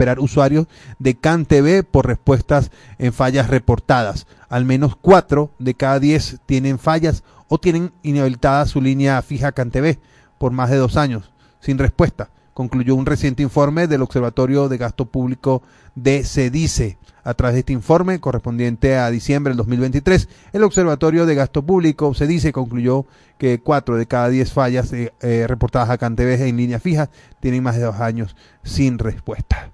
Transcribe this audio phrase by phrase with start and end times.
[0.00, 0.66] recuperar usuarios
[0.98, 4.26] de CanTV por respuestas en fallas reportadas.
[4.48, 9.98] Al menos cuatro de cada diez tienen fallas o tienen inhabilitada su línea fija CanTV
[10.38, 15.06] por más de dos años, sin respuesta concluyó un reciente informe del Observatorio de Gasto
[15.06, 15.62] Público
[15.94, 16.98] de CEDICE.
[17.24, 22.14] A través de este informe, correspondiente a diciembre del 2023, el Observatorio de Gasto Público
[22.14, 23.06] CEDICE concluyó
[23.38, 27.10] que cuatro de cada diez fallas eh, eh, reportadas a CanTV en línea fija
[27.40, 29.70] tienen más de dos años sin respuesta.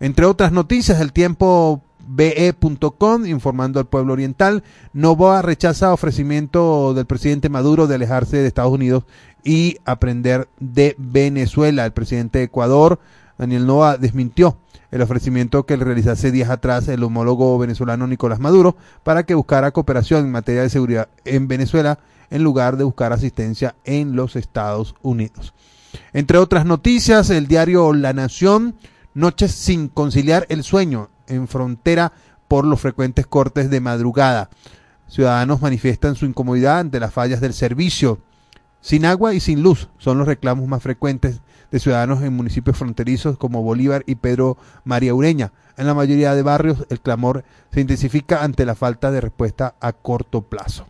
[0.00, 4.64] Entre otras noticias, el tiempo be.com informando al pueblo oriental.
[4.92, 9.04] Novoa rechaza ofrecimiento del presidente Maduro de alejarse de Estados Unidos
[9.44, 11.84] y aprender de Venezuela.
[11.84, 12.98] El presidente de Ecuador,
[13.38, 14.58] Daniel Novoa, desmintió
[14.90, 19.70] el ofrecimiento que le realizase días atrás el homólogo venezolano Nicolás Maduro para que buscara
[19.70, 21.98] cooperación en materia de seguridad en Venezuela
[22.30, 25.54] en lugar de buscar asistencia en los Estados Unidos.
[26.12, 28.76] Entre otras noticias, el diario La Nación,
[29.14, 32.12] noches sin conciliar el sueño en frontera
[32.48, 34.50] por los frecuentes cortes de madrugada.
[35.06, 38.18] Ciudadanos manifiestan su incomodidad ante las fallas del servicio.
[38.80, 41.40] Sin agua y sin luz son los reclamos más frecuentes
[41.70, 45.52] de ciudadanos en municipios fronterizos como Bolívar y Pedro María Ureña.
[45.76, 49.92] En la mayoría de barrios el clamor se intensifica ante la falta de respuesta a
[49.92, 50.86] corto plazo.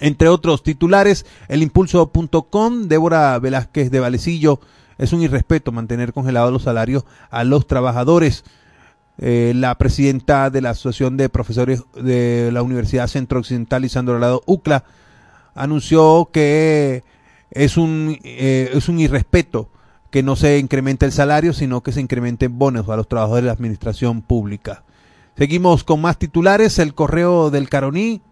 [0.00, 4.60] Entre otros titulares, el impulso.com, Débora Velázquez de Valecillo,
[4.98, 8.44] es un irrespeto mantener congelados los salarios a los trabajadores.
[9.18, 14.42] Eh, la presidenta de la Asociación de Profesores de la Universidad Centro Occidental, Lisandro Lado
[14.46, 14.84] UCLA,
[15.54, 17.04] anunció que
[17.52, 19.68] es un, eh, es un irrespeto
[20.14, 23.46] que no se incremente el salario, sino que se incrementen bonos a los trabajadores de
[23.48, 24.84] la administración pública.
[25.36, 26.78] Seguimos con más titulares.
[26.78, 28.22] El correo del Caroní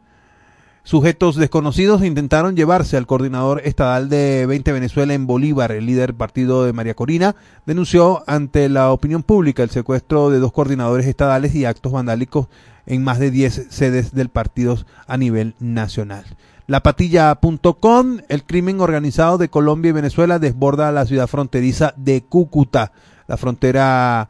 [0.85, 5.71] Sujetos desconocidos intentaron llevarse al coordinador estadal de 20 Venezuela en Bolívar.
[5.71, 10.53] El líder partido de María Corina denunció ante la opinión pública el secuestro de dos
[10.53, 12.49] coordinadores estadales y actos vandálicos
[12.87, 16.25] en más de 10 sedes del partido a nivel nacional.
[16.67, 22.93] Lapatilla.com, el crimen organizado de Colombia y Venezuela desborda la ciudad fronteriza de Cúcuta.
[23.27, 24.29] La frontera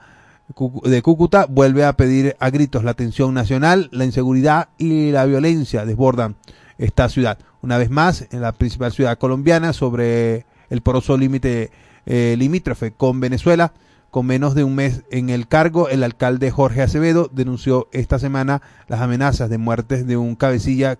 [0.84, 5.84] de Cúcuta vuelve a pedir a gritos la atención nacional, la inseguridad y la violencia
[5.84, 6.36] desbordan
[6.78, 7.38] esta ciudad.
[7.60, 11.70] Una vez más, en la principal ciudad colombiana, sobre el poroso límite
[12.06, 13.72] eh, limítrofe con Venezuela,
[14.12, 18.60] con menos de un mes en el cargo, el alcalde Jorge Acevedo denunció esta semana
[18.86, 20.98] las amenazas de muertes de un cabecilla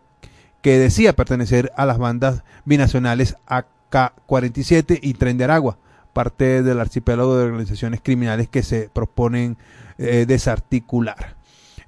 [0.62, 5.76] que decía pertenecer a las bandas binacionales AK-47 y Tren de Aragua
[6.14, 9.58] parte del archipiélago de organizaciones criminales que se proponen
[9.98, 11.36] eh, desarticular.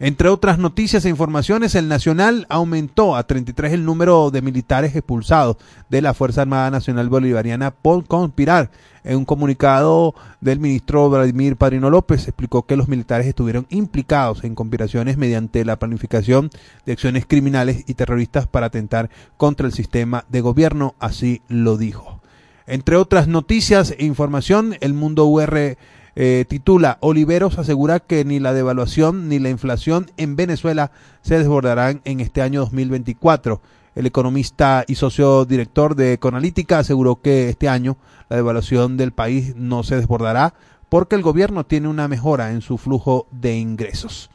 [0.05, 5.57] Entre otras noticias e informaciones, el Nacional aumentó a 33 el número de militares expulsados
[5.89, 8.71] de la Fuerza Armada Nacional Bolivariana por conspirar.
[9.03, 14.55] En un comunicado del ministro Vladimir Padrino López explicó que los militares estuvieron implicados en
[14.55, 16.51] conspiraciones mediante la planificación
[16.85, 22.21] de acciones criminales y terroristas para atentar contra el sistema de gobierno, así lo dijo.
[22.67, 25.79] Entre otras noticias e información, el mundo UR
[26.17, 30.91] eh, titula Oliveros asegura que ni la devaluación ni la inflación en Venezuela
[31.23, 33.61] se desbordarán en este año 2024.
[33.95, 37.97] El economista y socio director de Econalítica aseguró que este año
[38.29, 40.55] la devaluación del país no se desbordará
[40.89, 44.31] porque el gobierno tiene una mejora en su flujo de ingresos.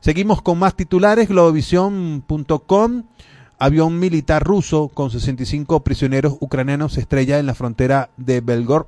[0.00, 3.04] Seguimos con más titulares, globovision.com
[3.60, 8.86] avión militar ruso con 65 prisioneros ucranianos estrella en la frontera de Belgorod.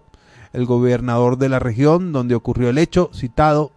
[0.53, 3.73] El gobernador de la región donde ocurrió el hecho, citado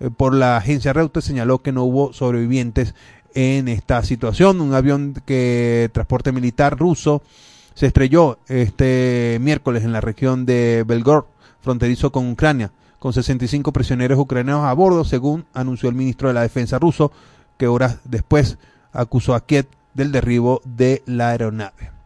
[0.00, 2.94] eh, por la agencia Reuters, señaló que no hubo sobrevivientes
[3.34, 4.60] en esta situación.
[4.60, 7.22] Un avión que transporte militar ruso
[7.74, 11.24] se estrelló este miércoles en la región de Belgorod,
[11.60, 16.42] fronterizo con Ucrania, con 65 prisioneros ucranianos a bordo, según anunció el ministro de la
[16.42, 17.12] Defensa ruso,
[17.56, 18.58] que horas después
[18.92, 21.99] acusó a Kiev del derribo de la aeronave.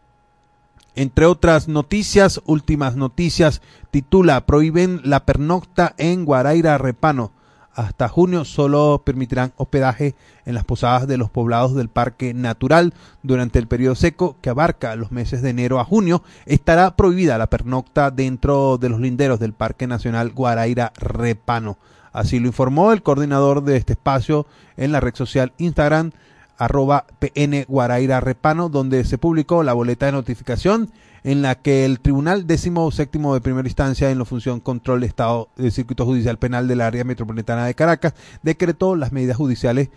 [0.95, 3.61] Entre otras noticias, últimas noticias,
[3.91, 7.33] titula Prohíben la pernocta en Guaraira Repano.
[7.73, 10.15] Hasta junio solo permitirán hospedaje
[10.45, 12.93] en las posadas de los poblados del Parque Natural.
[13.23, 17.49] Durante el periodo seco, que abarca los meses de enero a junio, estará prohibida la
[17.49, 21.77] pernocta dentro de los linderos del Parque Nacional Guaraira Repano.
[22.13, 24.47] Así lo informó el coordinador de este espacio
[24.77, 26.13] en la red social Instagram,
[26.57, 30.91] arroba PN Guaraira Repano, donde se publicó la boleta de notificación
[31.23, 35.07] en la que el Tribunal décimo séptimo de primera instancia en la función control de
[35.07, 38.13] Estado del Circuito Judicial Penal del área metropolitana de Caracas
[38.43, 39.89] decretó las medidas judiciales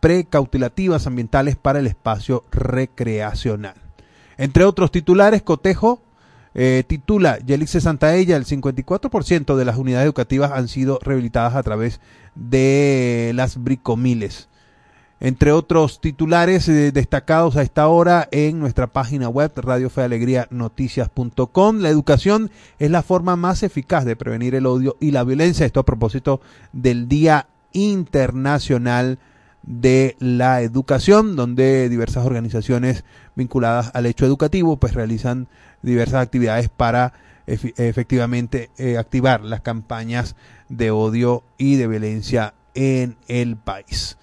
[0.00, 3.74] precautelativas ambientales para el espacio recreacional.
[4.36, 6.02] Entre otros titulares, Cotejo
[6.54, 12.00] Eh, titula Yelice Santaella, el 54% de las unidades educativas han sido rehabilitadas a través
[12.34, 14.48] de las bricomiles.
[15.24, 21.78] Entre otros titulares eh, destacados a esta hora en nuestra página web radiofealegrianoticias.com.
[21.78, 25.64] La educación es la forma más eficaz de prevenir el odio y la violencia.
[25.64, 26.40] Esto a propósito
[26.72, 29.20] del Día Internacional
[29.62, 33.04] de la Educación, donde diversas organizaciones
[33.36, 35.46] vinculadas al hecho educativo pues realizan
[35.82, 37.12] diversas actividades para
[37.46, 40.34] efectivamente eh, activar las campañas
[40.68, 44.18] de odio y de violencia en el país.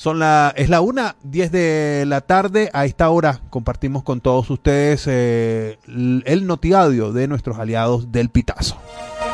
[0.00, 2.70] Son la, es la una, diez de la tarde.
[2.72, 8.78] A esta hora compartimos con todos ustedes eh, el notiaudio de nuestros aliados del Pitazo.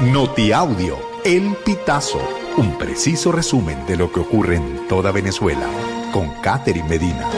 [0.01, 2.19] Notiaudio, El Pitazo.
[2.57, 5.69] Un preciso resumen de lo que ocurre en toda Venezuela.
[6.13, 7.31] Con Catherine Medina.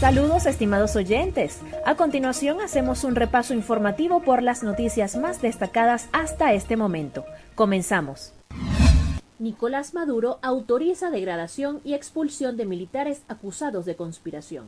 [0.00, 1.60] Saludos estimados oyentes.
[1.86, 7.24] A continuación hacemos un repaso informativo por las noticias más destacadas hasta este momento.
[7.54, 8.32] Comenzamos.
[9.40, 14.66] Nicolás Maduro autoriza degradación y expulsión de militares acusados de conspiración.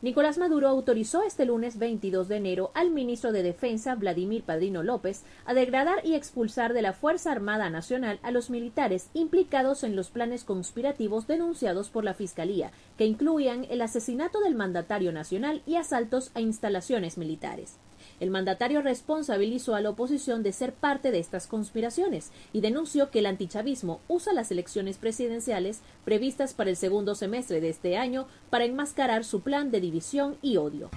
[0.00, 5.24] Nicolás Maduro autorizó este lunes 22 de enero al ministro de Defensa, Vladimir Padrino López,
[5.44, 10.08] a degradar y expulsar de la Fuerza Armada Nacional a los militares implicados en los
[10.08, 16.30] planes conspirativos denunciados por la Fiscalía, que incluían el asesinato del mandatario nacional y asaltos
[16.32, 17.76] a instalaciones militares.
[18.20, 23.18] El mandatario responsabilizó a la oposición de ser parte de estas conspiraciones y denunció que
[23.18, 28.64] el antichavismo usa las elecciones presidenciales previstas para el segundo semestre de este año para
[28.64, 30.90] enmascarar su plan de división y odio.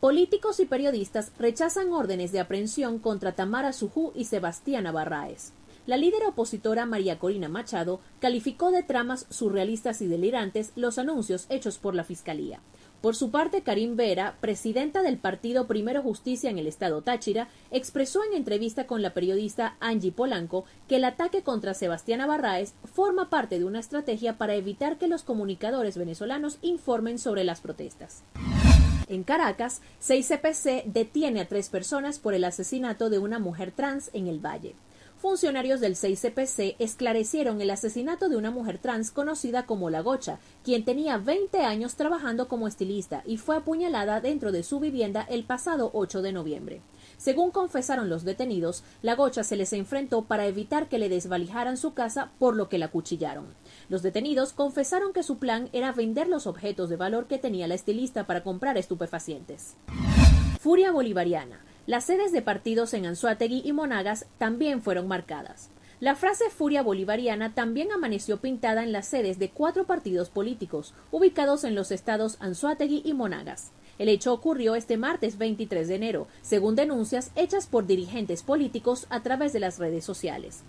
[0.00, 5.52] Políticos y periodistas rechazan órdenes de aprehensión contra Tamara Sujú y Sebastián Barraez.
[5.86, 11.78] La líder opositora María Corina Machado calificó de tramas surrealistas y delirantes los anuncios hechos
[11.78, 12.60] por la Fiscalía.
[13.00, 18.24] Por su parte, Karim Vera, presidenta del partido Primero Justicia en el estado Táchira, expresó
[18.24, 23.58] en entrevista con la periodista Angie Polanco que el ataque contra Sebastián Barraez forma parte
[23.58, 28.22] de una estrategia para evitar que los comunicadores venezolanos informen sobre las protestas.
[29.08, 34.26] En Caracas, 6CPC detiene a tres personas por el asesinato de una mujer trans en
[34.26, 34.74] el Valle
[35.18, 40.84] funcionarios del 6CPC esclarecieron el asesinato de una mujer trans conocida como La Gocha, quien
[40.84, 45.90] tenía 20 años trabajando como estilista y fue apuñalada dentro de su vivienda el pasado
[45.94, 46.80] 8 de noviembre.
[47.18, 51.94] Según confesaron los detenidos, la gocha se les enfrentó para evitar que le desvalijaran su
[51.94, 53.46] casa, por lo que la cuchillaron.
[53.88, 57.74] Los detenidos confesaron que su plan era vender los objetos de valor que tenía la
[57.74, 59.76] estilista para comprar estupefacientes.
[60.60, 61.65] Furia Bolivariana.
[61.86, 65.70] Las sedes de partidos en Anzuategui y Monagas también fueron marcadas.
[66.00, 71.62] La frase furia bolivariana también amaneció pintada en las sedes de cuatro partidos políticos, ubicados
[71.62, 73.70] en los estados Anzuategui y Monagas.
[74.00, 79.22] El hecho ocurrió este martes 23 de enero, según denuncias hechas por dirigentes políticos a
[79.22, 80.64] través de las redes sociales.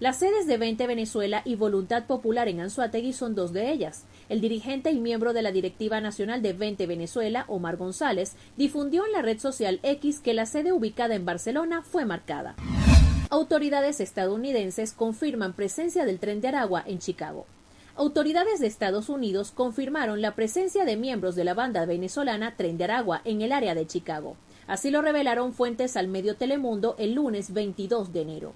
[0.00, 4.04] Las sedes de 20 Venezuela y Voluntad Popular en Anzuategui son dos de ellas.
[4.32, 9.12] El dirigente y miembro de la Directiva Nacional de 20 Venezuela, Omar González, difundió en
[9.12, 12.54] la red social X que la sede ubicada en Barcelona fue marcada.
[13.28, 17.44] Autoridades estadounidenses confirman presencia del tren de Aragua en Chicago.
[17.94, 22.84] Autoridades de Estados Unidos confirmaron la presencia de miembros de la banda venezolana Tren de
[22.84, 24.38] Aragua en el área de Chicago.
[24.66, 28.54] Así lo revelaron fuentes al medio Telemundo el lunes 22 de enero.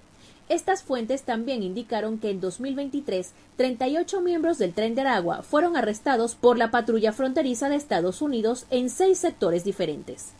[0.49, 6.35] Estas fuentes también indicaron que en 2023 38 miembros del Tren de Aragua fueron arrestados
[6.35, 10.33] por la patrulla fronteriza de Estados Unidos en seis sectores diferentes.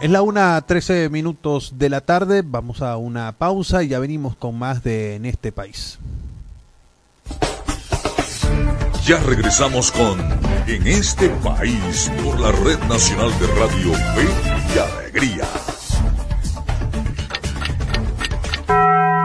[0.00, 4.36] Es la una 13 minutos de la tarde, vamos a una pausa y ya venimos
[4.36, 5.98] con más de En este país.
[9.04, 10.20] Ya regresamos con
[10.68, 14.28] En este país por la Red Nacional de Radio Fe
[14.72, 15.48] y Alegría.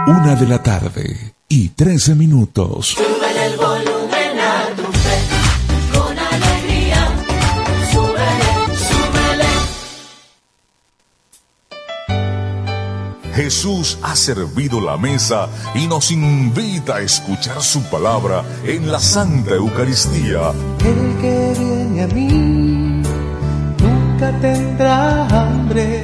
[0.06, 2.88] Una de la tarde y 13 minutos.
[2.90, 5.18] Súbele el volumen a tu fe,
[5.94, 7.08] con alegría.
[7.90, 8.52] Súbele,
[8.90, 9.46] súbele.
[13.34, 19.52] Jesús ha servido la mesa y nos invita a escuchar su palabra en la Santa
[19.52, 20.52] Eucaristía.
[20.80, 23.04] El que viene a mí
[23.80, 26.04] nunca tendrá hambre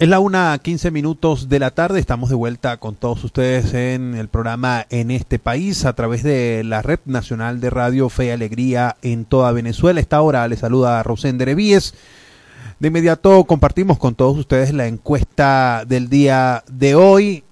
[0.00, 2.00] Es la una a 15 minutos de la tarde.
[2.00, 6.64] Estamos de vuelta con todos ustedes en el programa En este país a través de
[6.64, 10.00] la Red Nacional de Radio Fe y Alegría en toda Venezuela.
[10.00, 11.92] Esta hora les saluda Rosende Víez.
[12.78, 17.44] De inmediato compartimos con todos ustedes la encuesta del día de hoy.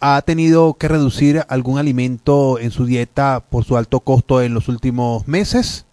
[0.00, 4.66] ¿Ha tenido que reducir algún alimento en su dieta por su alto costo en los
[4.66, 5.86] últimos meses?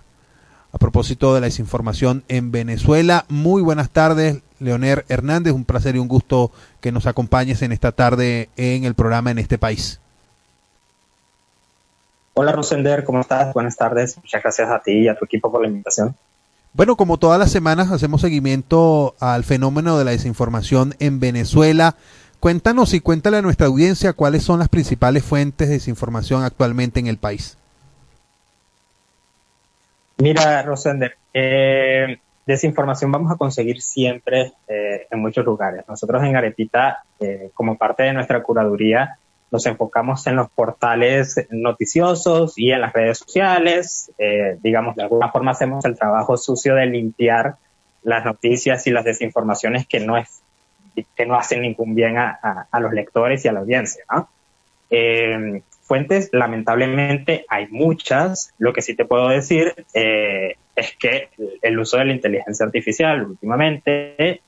[0.72, 6.00] A propósito de la desinformación en Venezuela, muy buenas tardes, Leonel Hernández, un placer y
[6.00, 10.00] un gusto que nos acompañes en esta tarde en el programa en este país.
[12.36, 13.52] Hola Rosender, ¿cómo estás?
[13.56, 16.16] Buenas tardes, muchas gracias a ti y a tu equipo por la invitación.
[16.74, 21.96] Bueno, como todas las semanas hacemos seguimiento al fenómeno de la desinformación en Venezuela.
[22.40, 27.08] Cuéntanos y cuéntale a nuestra audiencia cuáles son las principales fuentes de desinformación actualmente en
[27.08, 27.58] el país.
[30.18, 35.86] Mira, Rosender, eh, desinformación vamos a conseguir siempre eh, en muchos lugares.
[35.88, 39.18] Nosotros en Arepita, eh, como parte de nuestra curaduría,
[39.52, 44.12] nos enfocamos en los portales noticiosos y en las redes sociales.
[44.18, 47.56] Eh, digamos, de alguna forma hacemos el trabajo sucio de limpiar
[48.04, 50.42] las noticias y las desinformaciones que no, es,
[51.16, 54.04] que no hacen ningún bien a, a, los lectores y a la audiencia.
[54.12, 54.30] ¿no?
[54.92, 58.54] Eh, fuentes, lamentablemente, hay muchas.
[58.60, 61.30] Lo que sí te puedo decir eh, es que
[61.62, 64.42] el uso de la inteligencia artificial últimamente,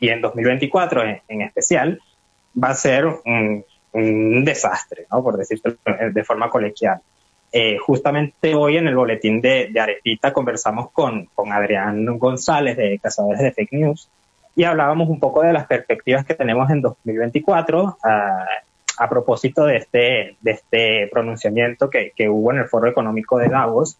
[0.00, 2.00] y en 2024 en, en especial,
[2.62, 5.74] va a ser un, un desastre, por decirlo
[6.12, 7.00] de forma colegial.
[7.50, 13.40] Eh, justamente hoy en el boletín de, Arepita conversamos con, con, Adrián González de Cazadores
[13.40, 14.10] de Fake News
[14.54, 17.96] y hablábamos un poco de las perspectivas que tenemos en 2024 uh,
[18.98, 23.48] a propósito de este, de este pronunciamiento que, que hubo en el Foro Económico de
[23.48, 23.96] Davos,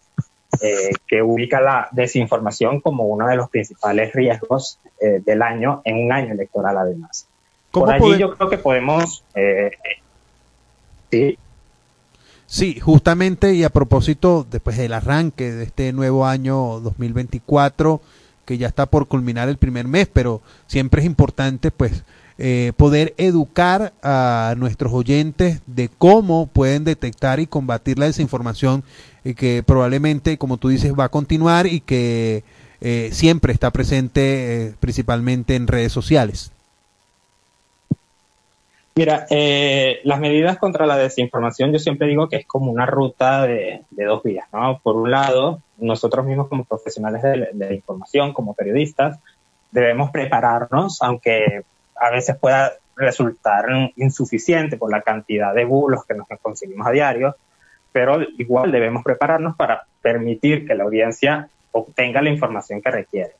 [0.61, 6.05] eh, que ubica la desinformación como uno de los principales riesgos eh, del año en
[6.05, 7.27] un año electoral además.
[7.71, 9.23] Por allí yo creo que podemos...
[9.35, 9.71] Eh,
[11.11, 11.37] sí.
[12.45, 18.01] Sí, justamente y a propósito, después del arranque de este nuevo año 2024,
[18.45, 22.03] que ya está por culminar el primer mes, pero siempre es importante pues
[22.39, 28.83] eh, poder educar a nuestros oyentes de cómo pueden detectar y combatir la desinformación
[29.23, 32.43] y que probablemente, como tú dices, va a continuar y que
[32.81, 34.21] eh, siempre está presente
[34.67, 36.51] eh, principalmente en redes sociales.
[38.95, 43.43] Mira, eh, las medidas contra la desinformación yo siempre digo que es como una ruta
[43.43, 44.79] de, dos vías, ¿no?
[44.83, 49.19] Por un lado, nosotros mismos como profesionales de, de, la información, como periodistas,
[49.71, 51.63] debemos prepararnos, aunque
[51.95, 53.65] a veces pueda resultar
[53.95, 57.35] insuficiente por la cantidad de bulos que nos conseguimos a diario,
[57.91, 63.31] pero igual debemos prepararnos para permitir que la audiencia obtenga la información que requiere.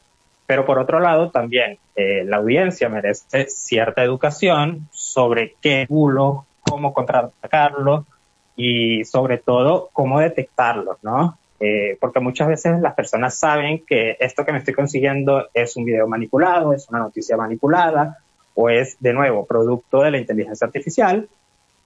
[0.50, 6.92] Pero por otro lado, también eh, la audiencia merece cierta educación sobre qué bulo, cómo
[6.92, 8.08] contraatacarlo
[8.56, 11.38] y sobre todo cómo detectarlos, ¿no?
[11.60, 15.86] Eh, porque muchas veces las personas saben que esto que me estoy consiguiendo es un
[15.86, 18.18] video manipulado, es una noticia manipulada
[18.56, 21.30] o es, de nuevo, producto de la inteligencia artificial,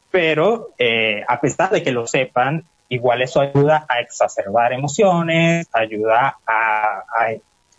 [0.09, 6.37] pero eh, a pesar de que lo sepan, igual eso ayuda a exacerbar emociones, ayuda
[6.47, 7.03] a,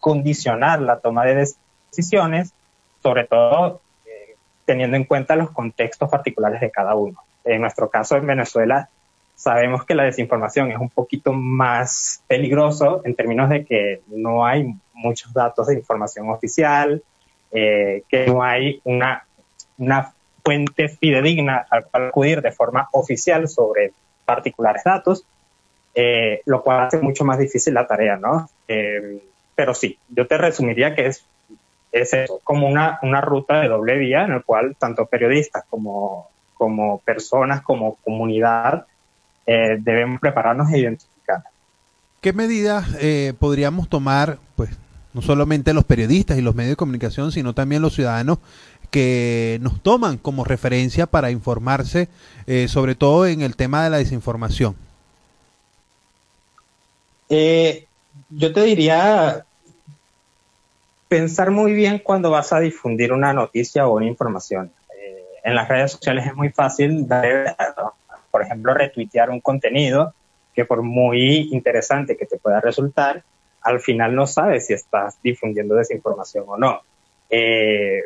[0.04, 1.46] condicionar la toma de
[1.90, 2.52] decisiones,
[3.02, 7.22] sobre todo eh, teniendo en cuenta los contextos particulares de cada uno.
[7.42, 8.90] En nuestro caso en Venezuela,
[9.34, 14.74] sabemos que la desinformación es un poquito más peligroso en términos de que no hay
[14.92, 17.02] muchos datos de información oficial,
[17.50, 19.24] eh, que no hay una,
[19.78, 20.12] una
[20.44, 23.92] fuente fidedigna al cual acudir de forma oficial sobre
[24.26, 25.24] particulares datos,
[25.94, 28.50] eh, lo cual hace mucho más difícil la tarea, ¿no?
[28.68, 29.22] Eh,
[29.54, 31.24] pero sí, yo te resumiría que es,
[31.92, 36.28] es eso, como una, una ruta de doble vía en el cual tanto periodistas como,
[36.54, 38.86] como personas, como comunidad,
[39.46, 41.42] eh, debemos prepararnos e identificar.
[42.20, 44.70] ¿Qué medidas eh, podríamos tomar, pues,
[45.12, 48.38] no solamente los periodistas y los medios de comunicación, sino también los ciudadanos
[48.90, 52.08] que nos toman como referencia para informarse,
[52.46, 54.74] eh, sobre todo en el tema de la desinformación?
[58.36, 59.44] Yo te diría
[61.08, 64.72] pensar muy bien cuando vas a difundir una noticia o una información.
[65.44, 67.54] en las redes sociales es muy fácil dar
[68.34, 70.12] por ejemplo, retuitear un contenido
[70.52, 73.22] que por muy interesante que te pueda resultar,
[73.62, 76.80] al final no sabes si estás difundiendo desinformación o no.
[77.30, 78.02] Eh,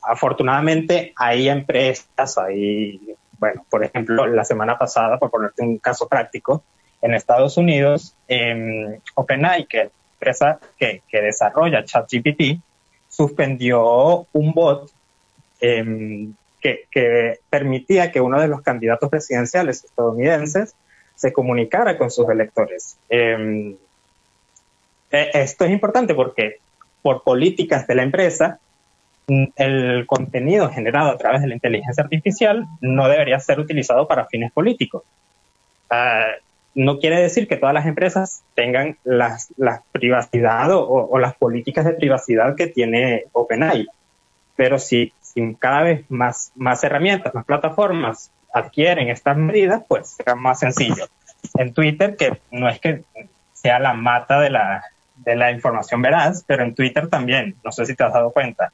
[0.00, 6.64] afortunadamente hay empresas, hay, bueno, por ejemplo, la semana pasada, por ponerte un caso práctico,
[7.06, 12.60] en Estados Unidos, eh, OpenAI, que es empresa que, que desarrolla ChatGPT,
[13.08, 14.90] suspendió un bot
[15.60, 16.28] eh,
[16.90, 20.74] que, permitía que uno de los candidatos presidenciales estadounidenses
[21.14, 22.96] se comunicara con sus electores.
[23.08, 23.76] Em,
[25.12, 26.58] e, esto es importante porque
[27.02, 28.58] por políticas de la empresa,
[29.28, 34.26] mm, el contenido generado a través de la inteligencia artificial no debería ser utilizado para
[34.26, 35.04] fines políticos.
[35.88, 36.32] Ah,
[36.76, 39.38] no quiere decir que todas las empresas tengan la
[39.92, 43.88] privacidad o, o, las políticas de privacidad que tiene OpenAI,
[44.56, 45.12] pero si
[45.58, 51.06] cada vez más, más herramientas, más plataformas adquieren estas medidas, pues será más sencillo.
[51.54, 53.04] En Twitter, que no es que
[53.52, 54.84] sea la mata de la,
[55.16, 58.72] de la información veraz, pero en Twitter también, no sé si te has dado cuenta.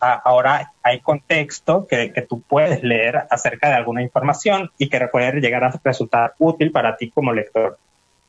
[0.00, 5.40] Ahora hay contexto que, que, tú puedes leer acerca de alguna información y que puede
[5.40, 7.78] llegar a resultar útil para ti como lector.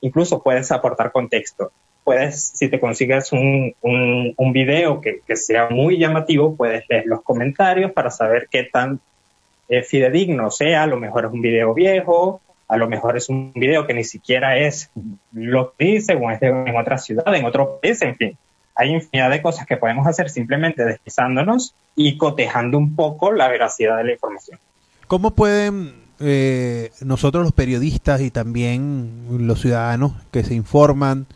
[0.02, 1.72] Incluso puedes aportar contexto
[2.08, 7.22] puedes, si te consigues un, un, video que, que, sea muy llamativo, puedes leer los
[7.22, 9.02] comentarios para saber qué tan
[9.68, 10.84] eh, fidedigno sea.
[10.84, 14.06] A lo mejor es un video viejo, a lo mejor es un video que ni
[14.06, 14.90] siquiera es
[15.34, 18.38] lo que dice o es de, en otra ciudad, en otro país, en fin.
[18.78, 23.98] Hay infinidad de cosas que podemos hacer simplemente deslizándonos y cotejando un poco la veracidad
[23.98, 24.60] de la información.
[25.08, 31.28] ¿Cómo pueden eh, nosotros los periodistas y también los ciudadanos que se informan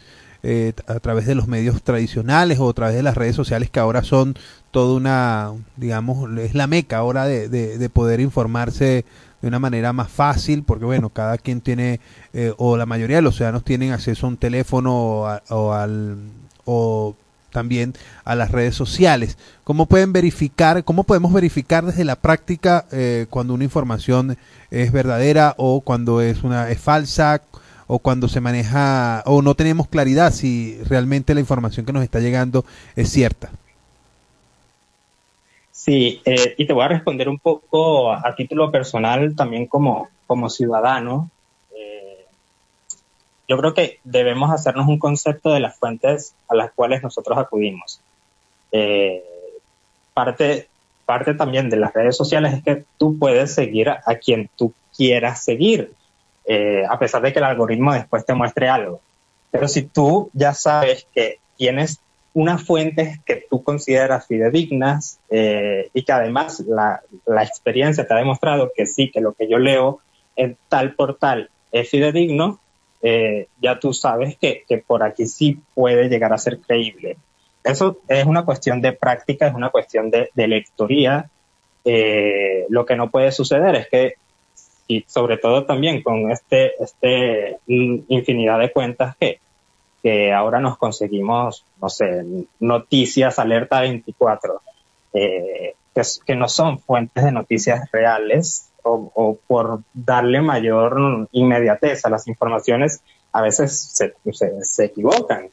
[0.44, 3.80] eh, a través de los medios tradicionales o a través de las redes sociales que
[3.80, 4.36] ahora son
[4.72, 9.06] toda una, digamos, es la meca ahora de, de, poder informarse
[9.42, 12.00] de una manera más fácil, porque bueno, cada quien tiene,
[12.34, 16.18] eh, o la mayoría de los ciudadanos tienen acceso a un teléfono o, o al,
[16.66, 17.16] o
[17.52, 19.38] también a las redes sociales.
[19.64, 24.38] ¿Cómo pueden verificar, cómo podemos verificar desde la práctica eh, cuando una información
[24.72, 27.42] es verdadera o cuando es una es falsa?
[27.94, 32.22] o cuando se maneja o no tenemos claridad si realmente la información que nos está
[32.22, 32.64] llegando
[32.96, 33.50] es cierta.
[35.72, 40.50] Sí, eh, y te voy a responder un poco a, título personal también como, como
[40.50, 41.30] ciudadano.
[43.48, 48.00] Yo creo que debemos hacernos un concepto de las fuentes a las cuales nosotros acudimos.
[48.72, 49.24] Eh,
[50.14, 50.68] parte,
[51.06, 55.44] parte también de las redes sociales es que tú puedes seguir a quien tú quieras
[55.44, 55.92] seguir.
[56.46, 59.00] Eh, a pesar de que el algoritmo después te muestre algo.
[59.52, 62.00] Pero si tú ya sabes que tienes
[62.34, 68.18] unas fuentes que tú consideras fidedignas eh, y que además la, la, experiencia te ha
[68.18, 70.00] demostrado que sí, que lo que yo leo
[70.38, 72.60] en tal portal es fidedigno,
[73.02, 77.18] eh, ya tú sabes que, que, por aquí sí puede llegar a ser creíble.
[77.64, 81.30] Eso es una cuestión de práctica, es una cuestión de, de lectoría.
[81.84, 84.16] Eh, lo que no puede suceder es que
[84.92, 89.40] y sobre todo también con este, este infinidad de cuentas que,
[90.04, 92.26] que ahora nos conseguimos, no sé,
[92.60, 94.62] noticias alerta 24,
[95.14, 102.06] eh, que, que, no son fuentes de noticias reales o, o, por darle mayor inmediatez
[102.06, 105.50] a las informaciones, a veces se, se, se equivocan.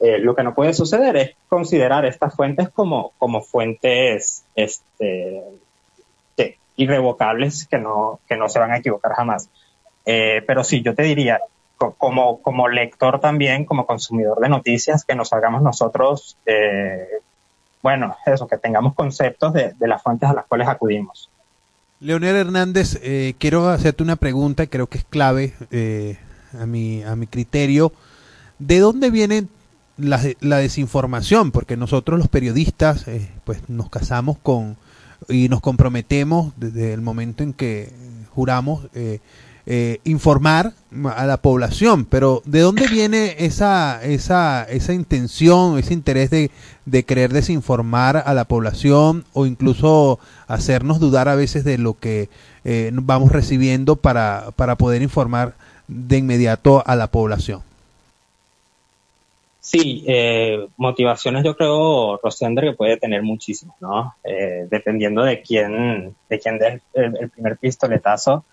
[0.00, 5.44] Eh, lo que no puede suceder es considerar estas fuentes como, como fuentes este,
[6.36, 9.48] que, irrevocables que no, que no se van a equivocar jamás.
[10.04, 11.40] Eh, pero sí, yo te diría,
[11.76, 17.06] como, como lector también, como consumidor de noticias, que nos hagamos nosotros, eh,
[17.80, 21.30] bueno, eso, que tengamos conceptos de, de, las fuentes a las cuales acudimos.
[22.02, 26.18] Leonel Hernández, eh, quiero hacerte una pregunta, creo que es clave eh,
[26.60, 27.92] a, mi, a mi criterio.
[28.58, 29.46] ¿De dónde viene
[29.96, 31.52] la, la desinformación?
[31.52, 34.76] Porque nosotros los periodistas, eh, pues nos casamos con
[35.28, 37.92] y nos comprometemos desde el momento en que
[38.34, 38.88] juramos
[39.66, 40.72] eh, informar
[41.14, 46.50] a la población, pero ¿de dónde viene esa, esa, esa intención, ese interés de,
[46.84, 52.28] de querer desinformar a la población o incluso hacernos dudar a veces de lo que
[52.64, 55.54] eh, vamos recibiendo para, para poder informar
[55.88, 57.62] de inmediato a la población?
[59.60, 63.76] Sí, eh, motivaciones yo creo, Rosender, que puede tener muchísimas.
[64.24, 68.44] Eh, dependiendo de quién, de quién dé el primer pistoletazo,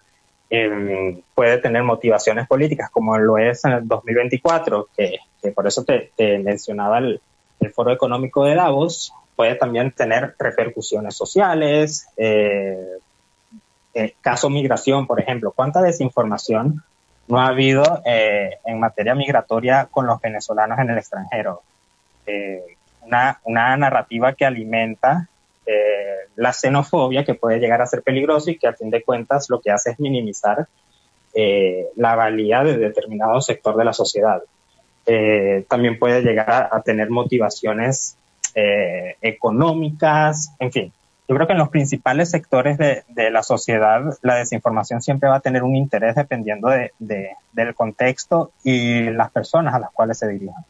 [0.49, 5.83] eh, puede tener motivaciones políticas, como lo es en el 2024, que, que por eso
[5.83, 7.21] te, mencionaba el,
[7.59, 12.97] el, Foro Económico de Davos, puede también tener repercusiones sociales, eh,
[13.93, 16.83] eh, caso migración, por ejemplo, ¿cuánta desinformación
[17.27, 21.61] no ha habido eh, en materia migratoria con los venezolanos en el extranjero?
[23.01, 25.27] una, una narrativa que alimenta
[25.71, 29.51] eh, la xenofobia que puede llegar a ser peligroso y que a fin de cuentas
[29.51, 30.67] lo que hace es minimizar
[31.35, 34.41] eh, la valía de determinado sector de la sociedad.
[35.05, 38.17] Eh, también puede llegar a, tener motivaciones
[39.21, 40.91] económicas, en fin.
[41.27, 45.39] Yo creo que en los principales sectores de, la sociedad la desinformación siempre va a
[45.39, 50.27] tener un interés dependiendo de, de, del contexto y las personas a las cuales se
[50.27, 50.65] dirijan.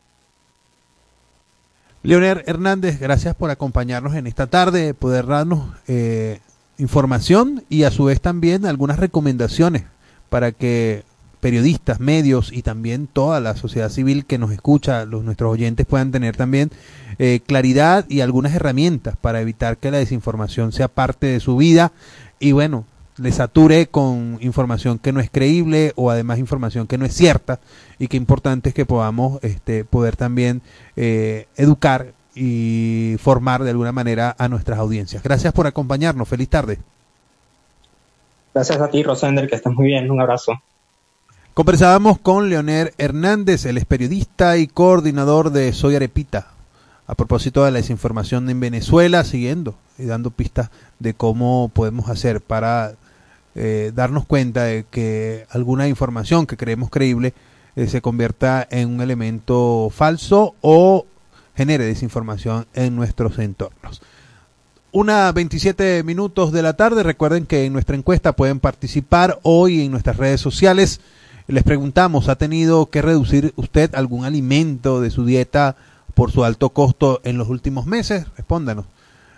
[2.02, 6.40] Leonel Hernández, gracias por acompañarnos en esta tarde, poder darnos eh,
[6.78, 9.84] información y a su vez también algunas recomendaciones
[10.30, 11.04] para que
[11.42, 16.12] periodistas, medios y también toda la sociedad civil que nos escucha, los nuestros oyentes puedan
[16.12, 16.72] tener también
[17.18, 21.92] eh, claridad y algunas herramientas para evitar que la desinformación sea parte de su vida.
[22.40, 22.86] Y bueno,
[23.20, 27.60] le sature con información que no es creíble o además información que no es cierta
[27.98, 30.62] y que importante es que podamos este, poder también
[30.96, 35.22] eh, educar y formar de alguna manera a nuestras audiencias.
[35.22, 36.28] Gracias por acompañarnos.
[36.28, 36.80] Feliz tarde.
[38.54, 40.10] Gracias a ti, Rosender, que estés muy bien.
[40.10, 40.54] Un abrazo.
[41.54, 46.48] Conversábamos con Leonel Hernández, él es periodista y coordinador de Soy Arepita,
[47.06, 52.40] a propósito de la desinformación en Venezuela, siguiendo y dando pistas de cómo podemos hacer
[52.40, 52.94] para
[53.56, 57.34] eh, darnos cuenta de que alguna información que creemos creíble
[57.76, 61.06] eh, se convierta en un elemento falso o
[61.56, 64.02] genere desinformación en nuestros entornos.
[64.92, 67.04] Una 27 minutos de la tarde.
[67.04, 71.00] Recuerden que en nuestra encuesta pueden participar hoy en nuestras redes sociales.
[71.48, 75.76] Les preguntamos, ¿ha tenido que reducir usted algún alimento de su dieta
[76.16, 78.26] por su alto costo en los últimos meses?
[78.36, 78.86] Respóndanos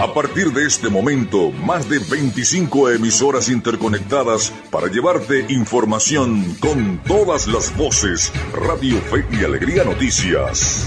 [0.00, 7.48] A partir de este momento, más de 25 emisoras interconectadas para llevarte información con todas
[7.48, 8.32] las voces.
[8.52, 10.86] Radio Fe y Alegría Noticias.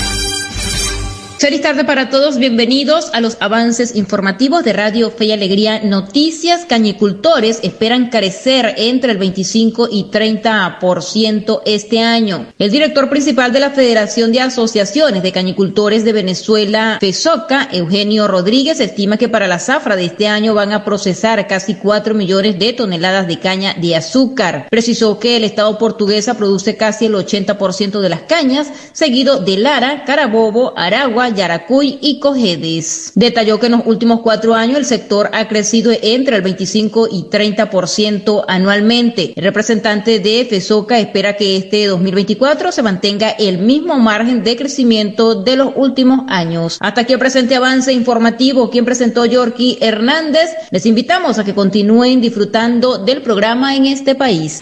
[1.41, 6.65] Feliz tarde para todos, bienvenidos a los avances informativos de Radio Fe y Alegría Noticias.
[6.65, 12.45] Cañicultores esperan crecer entre el 25 y 30% este año.
[12.59, 18.79] El director principal de la Federación de Asociaciones de Cañicultores de Venezuela, FESOCA, Eugenio Rodríguez,
[18.79, 22.73] estima que para la zafra de este año van a procesar casi 4 millones de
[22.73, 24.67] toneladas de caña de azúcar.
[24.69, 30.03] Precisó que el Estado portuguesa produce casi el 80% de las cañas, seguido de Lara,
[30.05, 33.11] Carabobo, Aragua, Yaracuy y Cojedes.
[33.15, 37.23] Detalló que en los últimos cuatro años el sector ha crecido entre el 25 y
[37.23, 39.33] 30% anualmente.
[39.35, 45.35] El representante de FESOCA espera que este 2024 se mantenga el mismo margen de crecimiento
[45.35, 46.77] de los últimos años.
[46.79, 50.49] Hasta aquí el presente avance informativo, quien presentó Yorky Hernández.
[50.71, 54.61] Les invitamos a que continúen disfrutando del programa en este país.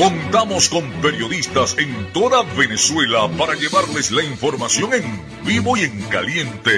[0.00, 5.04] Contamos con periodistas en toda Venezuela para llevarles la información en
[5.44, 6.70] vivo y en caliente.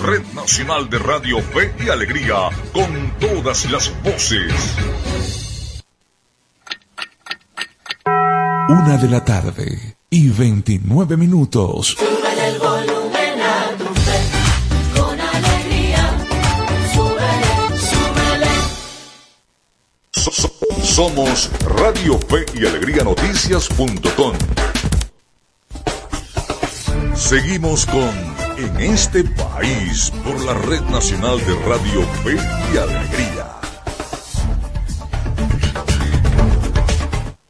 [0.00, 4.54] Red Nacional de Radio Fe y Alegría, con todas las voces.
[8.06, 11.94] Una de la tarde y 29 minutos.
[20.94, 24.32] Somos Radio Fe y Alegría Noticias.com.
[27.16, 28.12] Seguimos con
[28.56, 32.36] En este país por la Red Nacional de Radio Fe
[32.72, 33.43] y Alegría.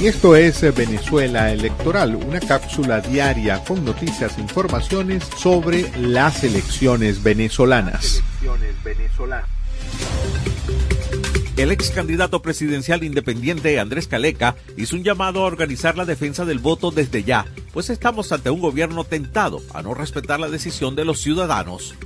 [0.00, 7.22] Y esto es Venezuela Electoral, una cápsula diaria con noticias e informaciones sobre las elecciones
[7.22, 8.22] venezolanas.
[11.60, 16.58] El ex candidato presidencial independiente Andrés Caleca hizo un llamado a organizar la defensa del
[16.58, 17.44] voto desde ya,
[17.74, 21.96] pues estamos ante un gobierno tentado a no respetar la decisión de los ciudadanos.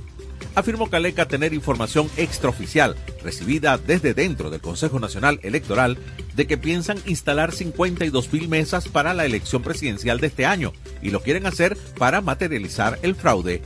[0.55, 5.97] Afirmó Caleca tener información extraoficial recibida desde dentro del Consejo Nacional Electoral
[6.35, 11.11] de que piensan instalar 52 mil mesas para la elección presidencial de este año y
[11.11, 13.61] lo quieren hacer para materializar el fraude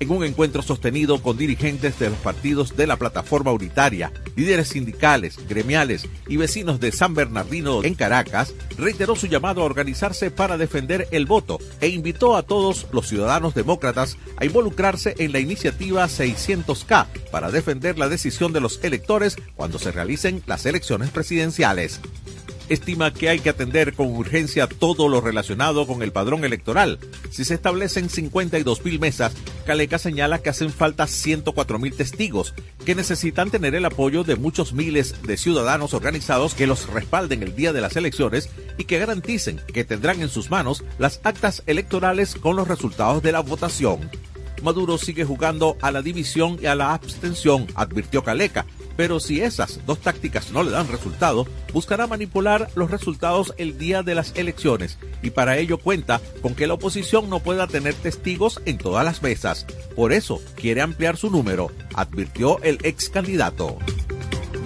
[0.00, 5.38] en un encuentro sostenido con dirigentes de los partidos de la plataforma unitaria, líderes sindicales,
[5.48, 11.08] gremiales y vecinos de San Bernardino en Caracas, reiteró su llamado a organizarse para defender
[11.10, 17.06] el voto e invitó a todos los ciudadanos demócratas a involucrarse en la iniciativa 600K
[17.30, 22.00] para defender la decisión de los electores cuando se realicen las elecciones presidenciales
[22.68, 26.98] estima que hay que atender con urgencia todo lo relacionado con el padrón electoral.
[27.30, 29.34] Si se establecen 52 mil mesas,
[29.66, 32.54] Caleca señala que hacen falta 104 mil testigos,
[32.84, 37.54] que necesitan tener el apoyo de muchos miles de ciudadanos organizados que los respalden el
[37.54, 42.34] día de las elecciones y que garanticen que tendrán en sus manos las actas electorales
[42.34, 44.10] con los resultados de la votación.
[44.62, 48.66] Maduro sigue jugando a la división y a la abstención, advirtió Caleca,
[48.98, 54.02] pero si esas dos tácticas no le dan resultado, buscará manipular los resultados el día
[54.02, 58.60] de las elecciones y para ello cuenta con que la oposición no pueda tener testigos
[58.64, 59.66] en todas las mesas.
[59.94, 63.78] Por eso quiere ampliar su número, advirtió el ex candidato.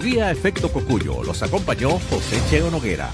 [0.01, 3.11] Vía Efecto Cocuyo los acompañó José Cheo Noguera.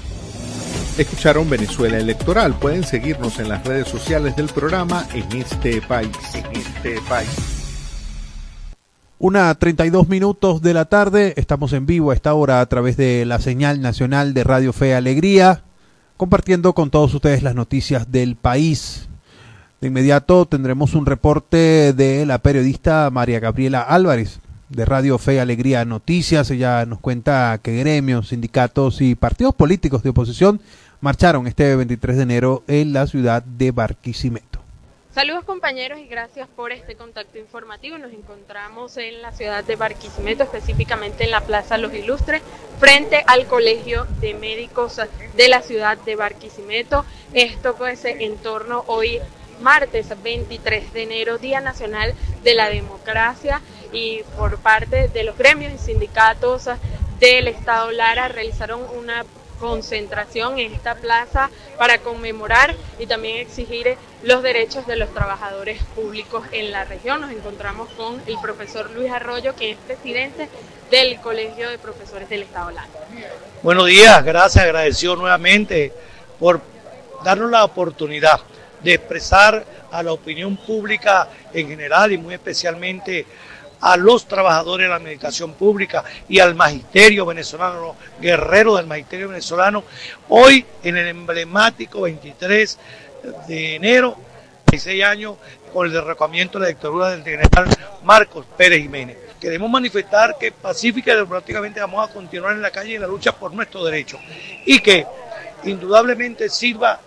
[0.96, 2.58] Escucharon Venezuela Electoral.
[2.58, 6.16] Pueden seguirnos en las redes sociales del programa en este país.
[6.32, 7.59] En este país.
[9.22, 13.26] Una 32 minutos de la tarde, estamos en vivo a esta hora a través de
[13.26, 15.62] la señal nacional de Radio Fe Alegría,
[16.16, 19.10] compartiendo con todos ustedes las noticias del país.
[19.82, 25.84] De inmediato tendremos un reporte de la periodista María Gabriela Álvarez de Radio Fe Alegría
[25.84, 26.50] Noticias.
[26.50, 30.62] Ella nos cuenta que gremios, sindicatos y partidos políticos de oposición
[31.02, 34.49] marcharon este 23 de enero en la ciudad de Barquisimeto.
[35.12, 37.98] Saludos compañeros y gracias por este contacto informativo.
[37.98, 42.42] Nos encontramos en la ciudad de Barquisimeto, específicamente en la Plaza Los Ilustres,
[42.78, 45.00] frente al Colegio de Médicos
[45.36, 47.04] de la ciudad de Barquisimeto.
[47.34, 49.18] Esto pues en torno hoy
[49.60, 53.60] martes 23 de enero, Día Nacional de la Democracia
[53.92, 56.66] y por parte de los gremios y sindicatos
[57.18, 59.24] del Estado Lara realizaron una
[59.60, 66.44] concentración en esta plaza para conmemorar y también exigir los derechos de los trabajadores públicos
[66.50, 67.20] en la región.
[67.20, 70.48] Nos encontramos con el profesor Luis Arroyo, que es presidente
[70.90, 72.88] del Colegio de Profesores del Estado Lara.
[73.62, 75.92] Buenos días, gracias, agradecido nuevamente
[76.38, 76.60] por
[77.22, 78.40] darnos la oportunidad
[78.82, 83.26] de expresar a la opinión pública en general y muy especialmente
[83.80, 89.28] a los trabajadores de la administración pública y al magisterio venezolano, los guerreros del magisterio
[89.28, 89.84] venezolano,
[90.28, 92.78] hoy en el emblemático 23
[93.48, 94.16] de enero,
[94.70, 95.36] 16 años,
[95.72, 97.68] con el derrocamiento de la dictadura del general
[98.04, 99.16] Marcos Pérez Jiménez.
[99.40, 103.32] Queremos manifestar que pacífica y democráticamente vamos a continuar en la calle en la lucha
[103.32, 104.20] por nuestros derechos
[104.66, 105.06] y que
[105.64, 107.00] indudablemente sirva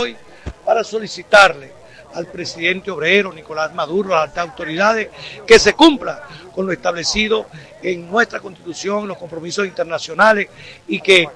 [0.00, 0.16] hoy
[0.64, 1.75] para solicitarle
[2.16, 5.08] al presidente obrero Nicolás Maduro, a las altas autoridades,
[5.46, 6.22] que se cumpla
[6.54, 7.46] con lo establecido
[7.82, 10.48] en nuestra constitución, los compromisos internacionales
[10.88, 11.28] y que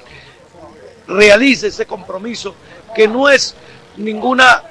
[1.06, 2.54] realice ese compromiso
[2.94, 3.54] que no es
[3.98, 4.62] ninguna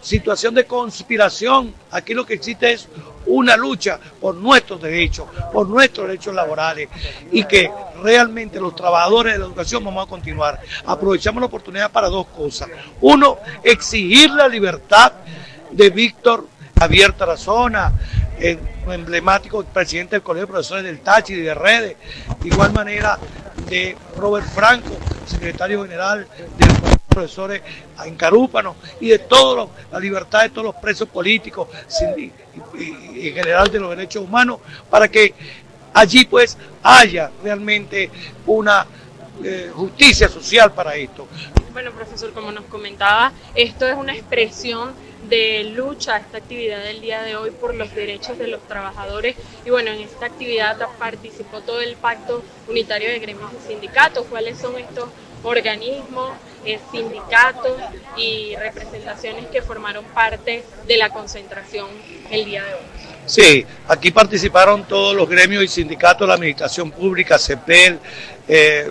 [0.00, 1.74] situación de conspiración.
[1.90, 2.88] Aquí lo que existe es
[3.26, 6.88] una lucha por nuestros derechos, por nuestros derechos laborales
[7.32, 7.68] y que
[8.00, 10.60] realmente los trabajadores de la educación vamos a continuar.
[10.84, 12.68] Aprovechamos la oportunidad para dos cosas.
[13.00, 15.12] Uno, exigir la libertad
[15.76, 17.92] de Víctor Javier Tarazona,
[18.38, 18.58] el
[18.88, 21.96] emblemático presidente del Colegio de Profesores del Tachi y de Redes,
[22.40, 23.18] de igual manera
[23.68, 27.62] de Robert Franco, secretario general del Colegio de Profesores
[28.04, 31.68] en Carúpano, y de todos la libertad de todos los presos políticos
[32.16, 32.32] y,
[33.28, 35.34] en general de los derechos humanos, para que
[35.92, 38.10] allí pues haya realmente
[38.46, 38.86] una
[39.44, 41.26] eh, justicia social para esto.
[41.72, 44.92] Bueno, profesor, como nos comentaba, esto es una expresión
[45.28, 49.36] de lucha, esta actividad del día de hoy por los derechos de los trabajadores.
[49.64, 54.26] Y bueno, en esta actividad participó todo el Pacto Unitario de Gremios y Sindicatos.
[54.28, 55.08] ¿Cuáles son estos
[55.42, 56.30] organismos,
[56.64, 57.80] eh, sindicatos
[58.16, 61.88] y representaciones que formaron parte de la concentración
[62.30, 62.80] el día de hoy?
[63.26, 67.98] Sí, aquí participaron todos los gremios y sindicatos la Administración Pública, CEPEL,
[68.46, 68.90] eh,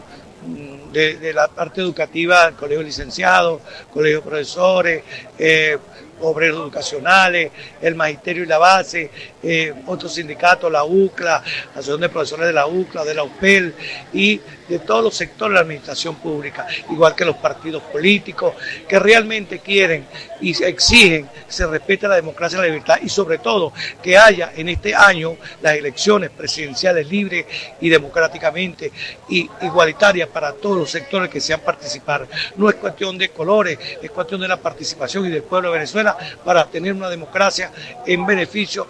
[0.91, 3.61] de, la parte educativa, Colegio de Licenciados,
[3.93, 5.03] Colegio de Profesores,
[5.37, 5.77] eh,
[6.21, 7.51] obreros educacionales,
[7.81, 9.09] el magisterio y la base,
[9.43, 13.73] eh, otros sindicatos, la UCLA, la Asociación de Profesores de la UCLA, de la UPEL
[14.13, 18.55] y de todos los sectores de la administración pública, igual que los partidos políticos,
[18.87, 20.05] que realmente quieren
[20.41, 24.51] y exigen que se respete la democracia y la libertad y sobre todo que haya
[24.55, 27.45] en este año las elecciones presidenciales libres
[27.81, 28.91] y democráticamente
[29.29, 32.27] y igualitarias para todos los sectores que sean participar.
[32.55, 36.17] No es cuestión de colores, es cuestión de la participación y del pueblo de Venezuela
[36.43, 37.71] para tener una democracia
[38.05, 38.87] en beneficio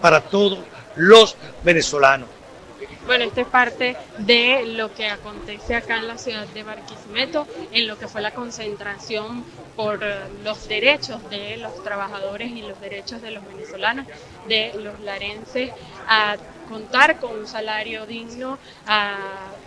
[0.00, 0.58] para todos
[0.96, 2.28] los venezolanos.
[3.06, 7.88] Bueno, esto es parte de lo que acontece acá en la ciudad de Barquisimeto, en
[7.88, 10.00] lo que fue la concentración por
[10.44, 14.06] los derechos de los trabajadores y los derechos de los venezolanos,
[14.46, 15.72] de los larenses,
[16.06, 16.36] a
[16.68, 19.18] contar con un salario digno, a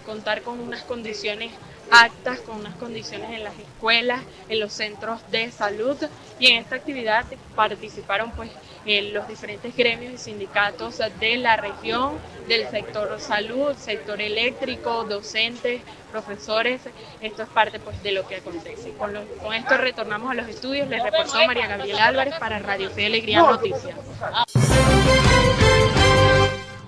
[0.06, 1.52] contar con unas condiciones
[1.92, 5.98] actas con unas condiciones en las escuelas, en los centros de salud.
[6.40, 8.50] Y en esta actividad participaron pues
[8.86, 12.14] los diferentes gremios y sindicatos de la región,
[12.48, 16.82] del sector salud, sector eléctrico, docentes, profesores.
[17.20, 18.94] Esto es parte pues de lo que acontece.
[18.94, 20.88] Con, con esto retornamos a los estudios.
[20.88, 23.94] Les reportó María Gabriela Álvarez para Radio Fe Alegría Noticias.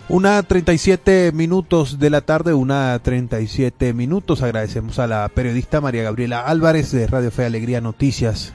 [0.10, 4.42] Una 37 minutos de la tarde, una 37 minutos.
[4.44, 8.54] Agradecemos a la periodista María Gabriela Álvarez de Radio Fe Alegría Noticias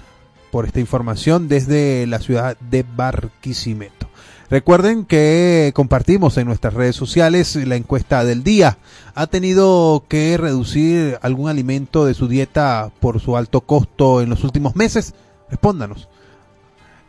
[0.53, 4.09] por esta información desde la ciudad de Barquisimeto.
[4.51, 8.77] Recuerden que compartimos en nuestras redes sociales la encuesta del día.
[9.15, 14.45] ¿Ha tenido que reducir algún alimento de su dieta por su alto costo en los
[14.45, 15.15] últimos meses?
[15.49, 16.11] Respóndanos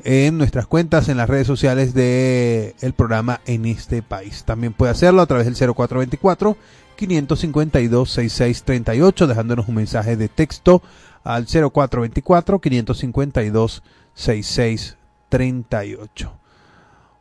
[0.06, 4.44] en nuestras cuentas en las redes sociales de el programa en este país.
[4.46, 6.58] También puede hacerlo a través del 0424
[6.96, 10.82] 552 6638 dejándonos un mensaje de texto
[11.24, 13.84] al 0424 552
[14.14, 16.34] 6638.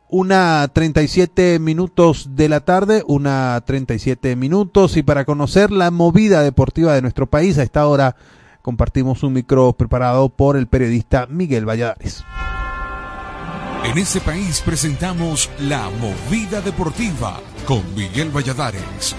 [0.09, 6.93] Una 37 minutos de la tarde, una 37 minutos y para conocer la movida deportiva
[6.93, 8.15] de nuestro país a esta hora
[8.61, 12.23] compartimos un micro preparado por el periodista Miguel Valladares.
[13.83, 19.15] En este país presentamos La Movida Deportiva con Miguel Valladares.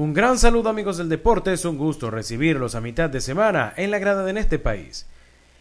[0.00, 3.90] Un gran saludo amigos del deporte, es un gusto recibirlos a mitad de semana en
[3.90, 5.06] la grada de este país.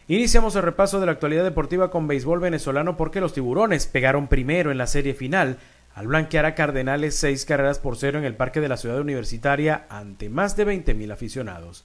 [0.08, 4.72] Iniciamos el repaso de la actualidad deportiva con béisbol venezolano porque los tiburones pegaron primero
[4.72, 5.58] en la serie final
[5.94, 9.86] al blanquear a Cardenales seis carreras por cero en el Parque de la Ciudad Universitaria
[9.90, 11.84] ante más de 20.000 aficionados.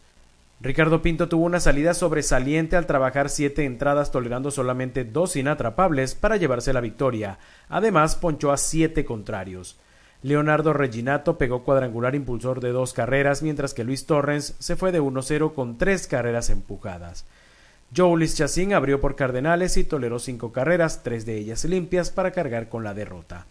[0.61, 6.37] Ricardo Pinto tuvo una salida sobresaliente al trabajar siete entradas tolerando solamente dos inatrapables para
[6.37, 7.41] llevarse la victoria.
[7.69, 9.77] Además, ponchó a siete contrarios.
[10.25, 14.99] Leonardo Reginato pegó cuadrangular impulsor de dos carreras, mientras que Luis Torrens se fue de
[14.99, 17.27] 1-0 con tres carreras empujadas.
[17.95, 22.71] Joulis Chacín abrió por Cardenales y toleró cinco carreras, tres de ellas limpias, para cargar
[22.71, 23.45] con la derrota.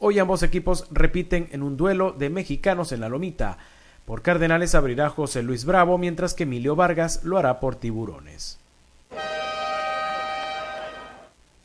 [0.00, 3.58] Hoy ambos equipos repiten en un duelo de mexicanos en la lomita.
[4.04, 8.58] Por Cardenales abrirá José Luis Bravo, mientras que Emilio Vargas lo hará por Tiburones.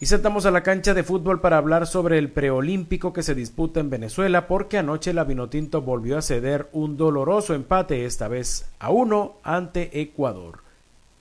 [0.04, 3.80] Y saltamos a la cancha de fútbol para hablar sobre el preolímpico que se disputa
[3.80, 8.90] en Venezuela, porque anoche la Vinotinto volvió a ceder un doloroso empate, esta vez a
[8.90, 10.60] uno, ante Ecuador.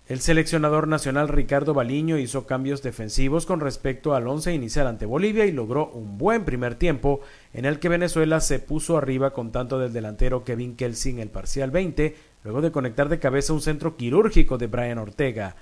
[0.09, 5.47] El seleccionador nacional Ricardo Baliño hizo cambios defensivos con respecto al once inicial ante Bolivia
[5.47, 7.21] y logró un buen primer tiempo
[7.55, 11.71] en el que Venezuela se puso arriba con tanto del delantero Kevin Kelsey el parcial
[11.71, 15.55] 20, luego de conectar de cabeza un centro quirúrgico de Brian Ortega.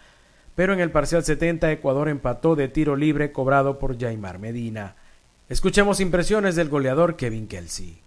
[0.54, 4.96] Pero en el parcial 70 Ecuador empató de tiro libre cobrado por Jaimar Medina.
[5.48, 7.98] Escuchemos impresiones del goleador Kevin Kelsey.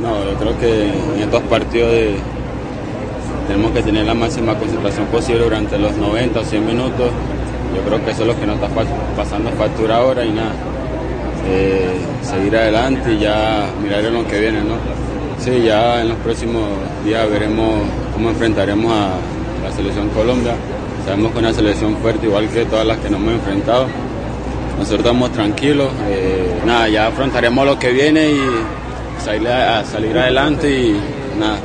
[0.00, 1.90] No, yo creo que en estos partidos
[3.48, 7.10] tenemos que tener la máxima concentración posible durante los 90 o 100 minutos.
[7.74, 8.68] Yo creo que eso es lo que nos está
[9.16, 10.52] pasando factura ahora y nada.
[11.48, 14.76] Eh, seguir adelante y ya mirar en lo que viene, ¿no?
[15.38, 16.68] Sí, ya en los próximos
[17.04, 17.80] días veremos
[18.12, 19.16] cómo enfrentaremos a
[19.64, 20.54] la selección Colombia.
[21.04, 23.86] Sabemos que es una selección fuerte, igual que todas las que nos hemos enfrentado.
[24.78, 28.40] Nosotros estamos tranquilos, eh, nada, ya afrontaremos lo que viene y
[29.20, 31.00] salir, a salir adelante y
[31.38, 31.60] nada,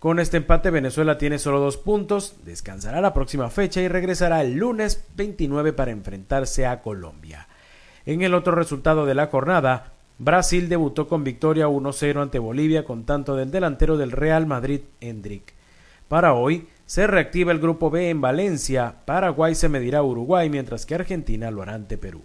[0.00, 4.54] con este empate Venezuela tiene solo dos puntos, descansará la próxima fecha y regresará el
[4.54, 7.48] lunes 29 para enfrentarse a Colombia.
[8.06, 13.04] En el otro resultado de la jornada, Brasil debutó con victoria 1-0 ante Bolivia con
[13.04, 15.52] tanto del delantero del Real Madrid, Hendrik.
[16.08, 20.86] Para hoy, se reactiva el grupo B en Valencia, Paraguay se medirá a Uruguay mientras
[20.86, 22.20] que Argentina lo hará ante Perú.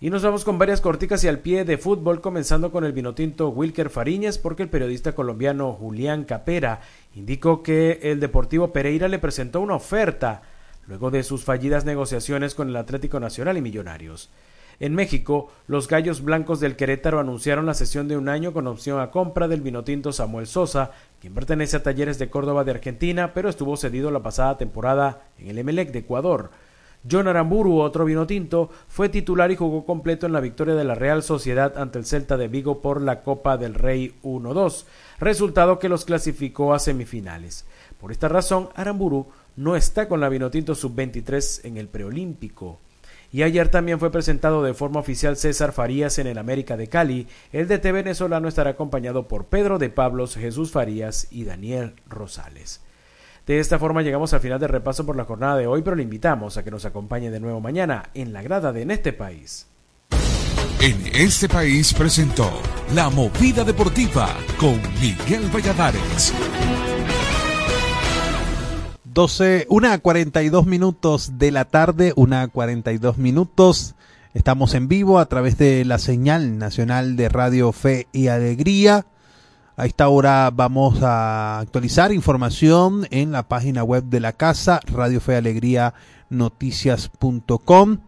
[0.00, 3.50] Y nos vamos con varias corticas y al pie de fútbol, comenzando con el vinotinto
[3.50, 6.80] Wilker Fariñas, porque el periodista colombiano Julián Capera
[7.14, 10.42] indicó que el Deportivo Pereira le presentó una oferta
[10.88, 14.30] luego de sus fallidas negociaciones con el Atlético Nacional y Millonarios.
[14.80, 19.00] En México, los Gallos Blancos del Querétaro anunciaron la sesión de un año con opción
[19.00, 23.48] a compra del vinotinto Samuel Sosa, quien pertenece a Talleres de Córdoba de Argentina, pero
[23.48, 26.50] estuvo cedido la pasada temporada en el Emelec de Ecuador.
[27.10, 30.94] John Aramburu, otro vino tinto, fue titular y jugó completo en la victoria de la
[30.94, 34.84] Real Sociedad ante el Celta de Vigo por la Copa del Rey 1-2,
[35.18, 37.66] resultado que los clasificó a semifinales.
[38.00, 42.78] Por esta razón, Aramburu no está con la Vinotinto sub-23 en el preolímpico.
[43.32, 47.26] Y ayer también fue presentado de forma oficial César Farías en el América de Cali.
[47.50, 52.82] El DT venezolano estará acompañado por Pedro de Pablos, Jesús Farías y Daniel Rosales.
[53.46, 56.02] De esta forma llegamos al final del repaso por la jornada de hoy, pero le
[56.02, 59.66] invitamos a que nos acompañe de nuevo mañana en la grada de En este país.
[60.80, 62.50] En este país presentó
[62.94, 64.28] La Movida Deportiva
[64.58, 66.34] con Miguel Valladares.
[69.12, 73.94] 12, una 42 minutos de la tarde, una 42 minutos.
[74.34, 79.06] Estamos en vivo a través de la señal nacional de Radio Fe y Alegría
[79.74, 85.18] a esta hora vamos a actualizar información en la página web de la casa, Radio
[85.18, 85.94] Fe Alegría
[86.28, 87.98] Noticias.com.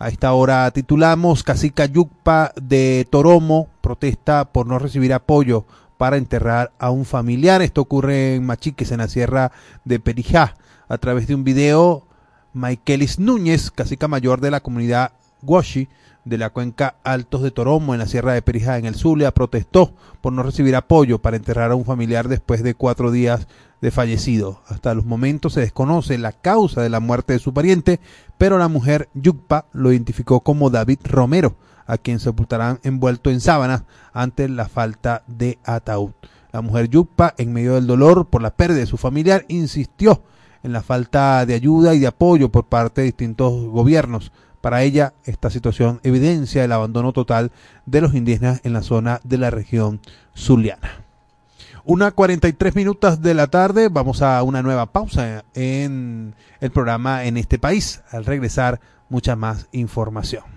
[0.00, 5.64] A esta hora titulamos Cacica Yucpa de Toromo protesta por no recibir apoyo
[5.96, 7.62] para enterrar a un familiar.
[7.62, 9.52] Esto ocurre en Machiques, en la sierra
[9.84, 10.56] de Perijá.
[10.88, 12.06] A través de un video,
[12.52, 15.88] Michaelis Núñez, cacica mayor de la comunidad Washi,
[16.26, 19.94] de la cuenca Altos de Toromo en la Sierra de Perijá en el Zulia protestó
[20.20, 23.46] por no recibir apoyo para enterrar a un familiar después de cuatro días
[23.80, 24.60] de fallecido.
[24.66, 28.00] Hasta los momentos se desconoce la causa de la muerte de su pariente,
[28.38, 31.54] pero la mujer Yukpa lo identificó como David Romero,
[31.86, 36.12] a quien sepultarán envuelto en sábanas ante la falta de ataúd.
[36.52, 40.22] La mujer Yukpa, en medio del dolor por la pérdida de su familiar, insistió
[40.62, 44.32] en la falta de ayuda y de apoyo por parte de distintos gobiernos
[44.66, 47.52] para ella, esta situación evidencia el abandono total
[47.84, 50.00] de los indígenas en la zona de la región
[50.36, 51.04] zuliana.
[51.84, 57.36] Una 43 minutos de la tarde, vamos a una nueva pausa en el programa en
[57.36, 58.02] este país.
[58.10, 60.55] Al regresar, mucha más información.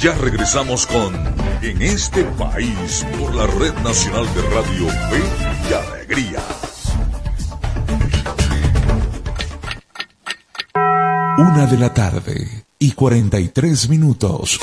[0.00, 1.14] Ya regresamos con
[1.60, 5.22] En este país por la Red Nacional de Radio Fe
[5.68, 6.40] y Alegría.
[11.36, 14.58] Una de la tarde y 43 minutos.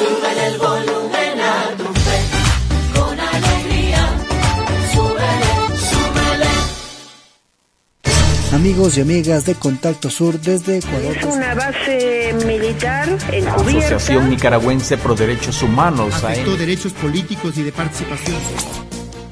[8.58, 11.16] Amigos y amigas de Contacto Sur desde Ecuador.
[11.16, 13.96] Es una base militar encubierta.
[13.98, 16.24] Asociación Nicaragüense Pro Derechos Humanos.
[16.24, 18.87] Afectó derechos políticos y de participación.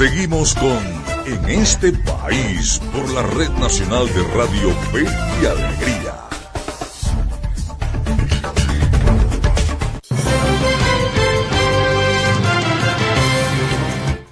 [0.00, 0.78] Seguimos con
[1.26, 6.14] En este país por la Red Nacional de Radio Fe y Alegría.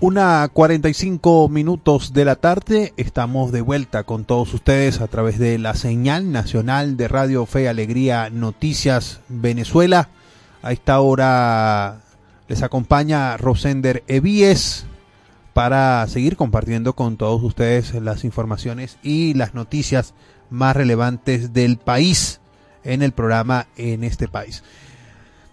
[0.01, 5.59] Una 45 minutos de la tarde, estamos de vuelta con todos ustedes a través de
[5.59, 10.09] la señal nacional de Radio Fe y Alegría Noticias Venezuela.
[10.63, 12.01] A esta hora
[12.49, 14.87] les acompaña Rosender Evíes
[15.59, 20.15] para seguir compartiendo con todos ustedes las informaciones y las noticias
[20.51, 22.41] más relevantes del país
[22.85, 24.63] en el programa En este país.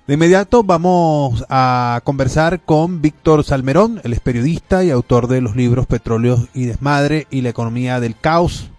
[0.06, 5.56] De inmediato vamos a conversar con Víctor Salmerón, él es periodista y autor de los
[5.56, 8.70] libros Petróleos y Desmadre y la economía del caos.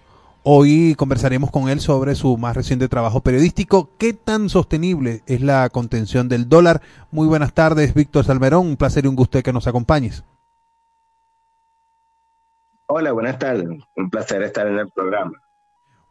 [0.43, 5.67] Hoy conversaremos con él sobre su más reciente trabajo periodístico, ¿Qué tan sostenible es la
[5.67, 6.81] contención del dólar?
[7.11, 10.23] Muy buenas tardes, Víctor Salmerón, un placer y un gusto que nos acompañes.
[12.89, 13.67] Hola, buenas tardes,
[13.97, 15.33] un placer estar en el programa.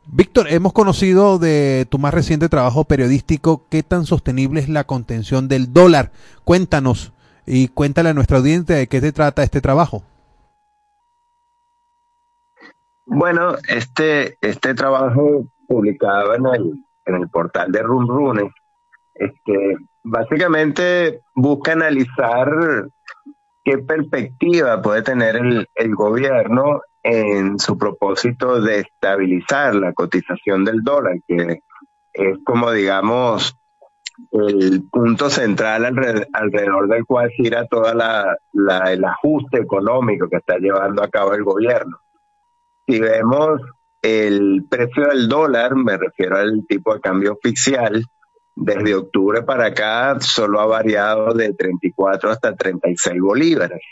[0.08, 5.48] Víctor, hemos conocido de tu más reciente trabajo periodístico qué tan sostenible es la contención
[5.48, 6.12] del dólar.
[6.44, 7.14] Cuéntanos
[7.46, 10.02] y cuéntale a nuestra audiencia de qué se trata este trabajo.
[13.06, 18.52] Bueno, este, este trabajo publicado en el, en el portal de Run Rune,
[19.14, 22.50] este, básicamente busca analizar
[23.66, 30.84] qué perspectiva puede tener el, el gobierno en su propósito de estabilizar la cotización del
[30.84, 31.62] dólar, que
[32.12, 33.58] es como digamos
[34.30, 40.58] el punto central alrededor, del cual gira todo la, la, el ajuste económico que está
[40.58, 41.98] llevando a cabo el gobierno.
[42.86, 43.60] Si vemos
[44.00, 48.04] el precio del dólar, me refiero al tipo de cambio oficial,
[48.56, 53.82] desde octubre para acá solo ha variado de 34 hasta 36 bolívares.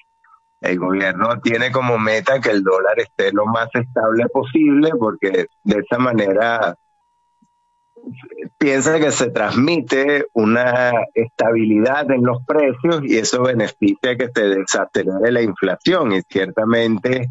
[0.61, 5.79] El gobierno tiene como meta que el dólar esté lo más estable posible porque de
[5.79, 6.75] esa manera
[8.57, 15.31] piensa que se transmite una estabilidad en los precios y eso beneficia que se desacelere
[15.31, 17.29] la inflación y ciertamente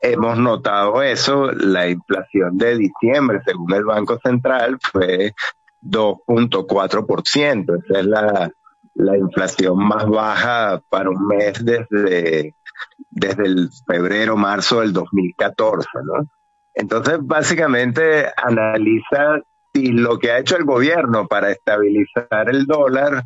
[0.00, 5.32] hemos notado eso, la inflación de diciembre según el Banco Central fue
[5.88, 8.50] 2.4%, esa es la,
[8.94, 12.54] la inflación más baja para un mes desde,
[13.10, 16.28] desde el febrero, marzo del 2014, ¿no?
[16.74, 19.40] Entonces, básicamente analiza
[19.72, 23.24] si lo que ha hecho el gobierno para estabilizar el dólar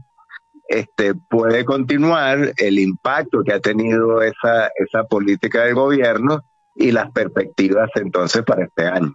[0.70, 6.42] este, puede continuar, el impacto que ha tenido esa, esa política del gobierno
[6.76, 9.12] y las perspectivas entonces para este año.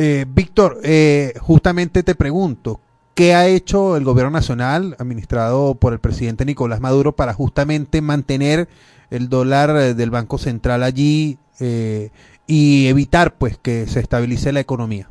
[0.00, 2.80] Eh, Víctor, eh, justamente te pregunto,
[3.14, 8.68] ¿qué ha hecho el gobierno nacional, administrado por el presidente Nicolás Maduro, para justamente mantener
[9.10, 12.10] el dólar eh, del Banco Central allí eh,
[12.46, 15.10] y evitar pues que se estabilice la economía?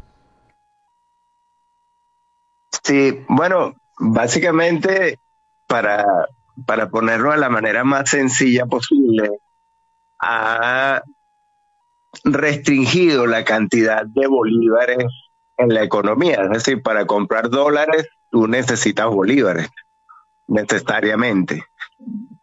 [2.82, 5.20] Sí, bueno, básicamente
[5.68, 6.06] para,
[6.66, 9.32] para ponerlo de la manera más sencilla posible,
[10.22, 11.02] ha
[12.24, 15.06] restringido la cantidad de bolívares
[15.58, 16.42] en la economía.
[16.44, 19.70] Es decir, para comprar dólares tú necesitas bolívares,
[20.48, 21.64] necesariamente.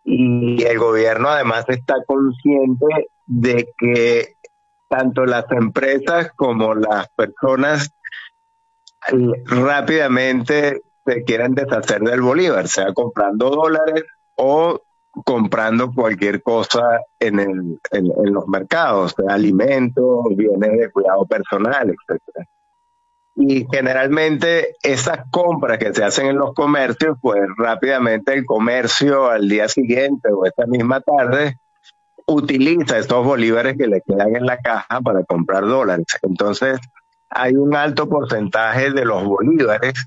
[0.02, 4.34] Y el gobierno además está consciente de que
[4.88, 7.90] tanto las empresas como las personas
[9.44, 14.04] rápidamente se quieren deshacer del bolívar, sea comprando dólares
[14.36, 14.80] o
[15.24, 22.46] comprando cualquier cosa en, el, en, los mercados, alimentos, bienes de cuidado personal, etcétera.
[23.36, 29.48] Y generalmente esas compras que se hacen en los comercios, pues rápidamente el comercio al
[29.48, 31.58] día siguiente o esta misma tarde
[32.26, 36.06] utiliza estos bolívares que le quedan en la caja para comprar dólares.
[36.22, 36.78] Entonces,
[37.28, 40.06] hay un alto porcentaje de los bolívares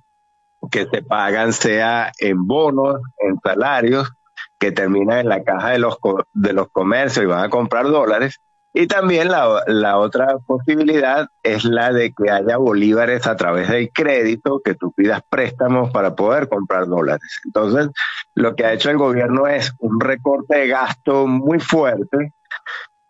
[0.72, 4.12] que se pagan, sea en bonos, en salarios,
[4.60, 5.98] que terminan en la caja de los,
[6.34, 8.40] de los comercios y van a comprar dólares.
[8.74, 13.90] Y también la, la otra posibilidad es la de que haya bolívares a través del
[13.92, 17.42] crédito, que tú pidas préstamos para poder comprar dólares.
[17.46, 17.90] Entonces,
[18.36, 22.34] lo que ha hecho el gobierno es un recorte de gasto muy fuerte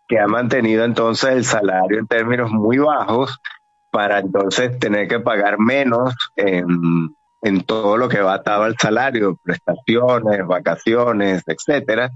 [0.08, 3.38] que ha mantenido entonces el salario en términos muy bajos
[3.90, 6.64] para entonces tener que pagar menos en,
[7.42, 12.10] en todo lo que va atado al salario, prestaciones, vacaciones, etcétera.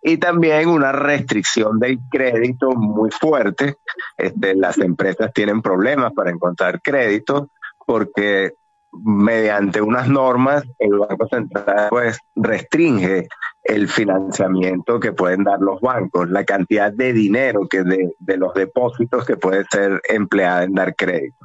[0.00, 3.76] Y también una restricción del crédito muy fuerte.
[4.16, 7.48] Este, las empresas tienen problemas para encontrar crédito
[7.84, 8.52] porque
[8.92, 13.28] mediante unas normas el Banco Central pues restringe
[13.62, 18.54] el financiamiento que pueden dar los bancos, la cantidad de dinero que de, de los
[18.54, 21.37] depósitos que puede ser empleada en dar crédito.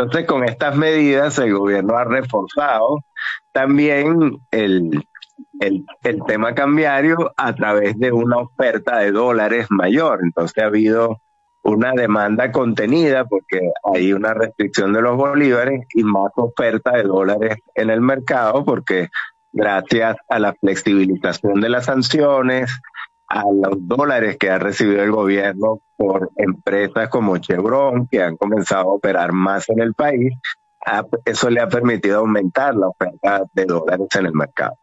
[0.00, 3.00] Entonces, con estas medidas, el gobierno ha reforzado
[3.52, 5.04] también el,
[5.60, 5.84] el,
[6.26, 10.20] tema cambiario a través de una oferta de dólares mayor.
[10.22, 11.20] Entonces, ha habido
[11.62, 13.60] una demanda contenida porque
[13.94, 19.10] hay una restricción de los bolívares y más oferta de dólares en el mercado porque
[19.52, 22.70] gracias a la flexibilización de las sanciones,
[23.30, 28.90] a los dólares que ha recibido el gobierno por empresas como Chevron, que han comenzado
[28.90, 30.34] a operar más en el país,
[31.24, 34.76] eso le ha permitido aumentar la oferta de dólares en el mercado.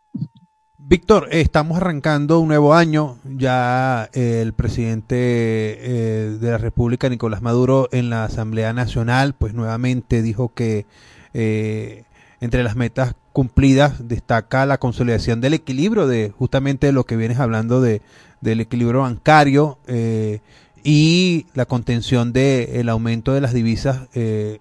[0.78, 3.18] Víctor, estamos arrancando un nuevo año.
[3.26, 9.54] Ya eh, el presidente eh, de la República, Nicolás Maduro, en la Asamblea Nacional, pues
[9.54, 10.86] nuevamente dijo que
[11.34, 12.06] eh,
[12.42, 17.82] entre las metas cumplidas destaca la consolidación del equilibrio de justamente lo que vienes hablando
[17.82, 18.02] de
[18.42, 20.40] del equilibrio bancario eh,
[20.84, 24.60] y la contención del aumento de las divisas eh,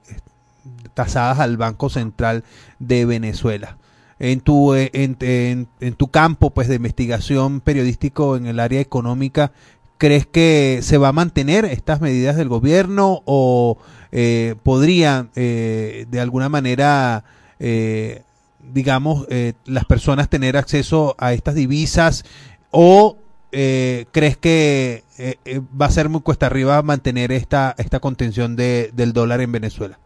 [0.95, 2.45] tasadas al Banco Central
[2.79, 3.77] de Venezuela.
[4.19, 9.53] En tu, eh, en, tu campo pues, de investigación periodístico en el área económica,
[9.99, 13.77] ¿crees que se va a mantener estas medidas del gobierno o
[14.11, 17.25] eh, podrían de alguna manera,
[17.59, 19.27] digamos,
[19.65, 22.25] las personas tener acceso a estas divisas
[22.71, 23.17] o
[23.53, 28.55] eh, crees que eh, eh, va a ser muy cuesta arriba mantener esta, esta contención
[28.55, 29.99] de, del dólar en Venezuela?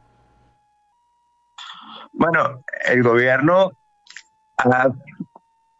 [2.12, 3.72] Bueno, el gobierno
[4.59, 4.88] ha,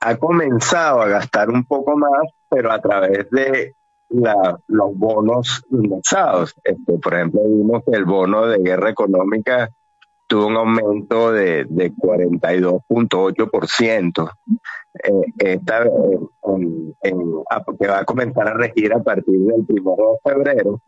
[0.01, 3.77] ha comenzado a gastar un poco más, pero a través de
[4.09, 6.55] la, los bonos indexados.
[6.65, 9.69] Este, por ejemplo, vimos que el bono de guerra económica
[10.31, 14.31] tuvo un aumento de, de 42.8%.
[15.03, 16.19] Eh, esta, eh,
[17.79, 19.83] que va a comenzar a regir a partir del 1 de
[20.23, 20.81] febrero.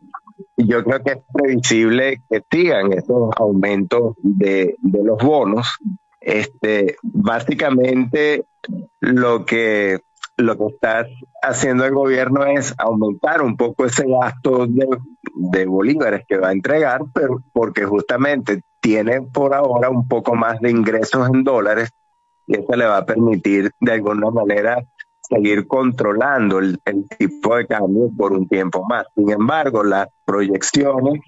[0.55, 5.77] Y yo creo que es previsible que sigan esos aumentos de, de los bonos.
[6.21, 8.45] Este, básicamente,
[9.01, 9.99] lo que
[10.35, 11.05] lo que está
[11.43, 14.87] haciendo el gobierno es aumentar un poco ese gasto de,
[15.35, 20.59] de bolívares que va a entregar, pero porque justamente tiene por ahora un poco más
[20.59, 21.89] de ingresos en dólares
[22.45, 24.83] y eso le va a permitir de alguna manera
[25.21, 26.77] seguir controlando el,
[27.17, 29.05] tipo de cambio por un tiempo más.
[29.15, 31.21] Sin embargo, las proyecciones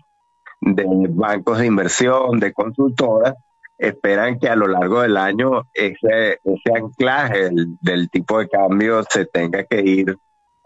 [0.60, 3.36] de bancos de inversión, de consultoras,
[3.78, 9.26] esperan que a lo largo del año ese, ese anclaje del, tipo de cambio se
[9.28, 10.18] tenga que ir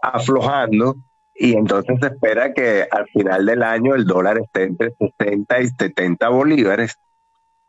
[0.02, 0.96] aflojando
[1.42, 5.68] y entonces se espera que al final del año el dólar esté entre 60 y
[5.68, 6.98] 70 bolívares.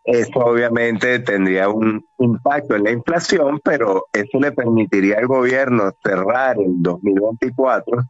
[0.03, 6.57] Eso obviamente tendría un impacto en la inflación, pero eso le permitiría al gobierno cerrar
[6.59, 8.03] el 2024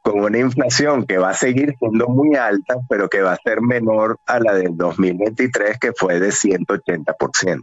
[0.00, 3.60] con una inflación que va a seguir siendo muy alta, pero que va a ser
[3.60, 7.62] menor a la del 2023, que fue de 180%.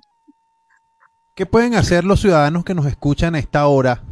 [1.33, 4.03] ¿Qué pueden hacer los ciudadanos que nos escuchan a esta hora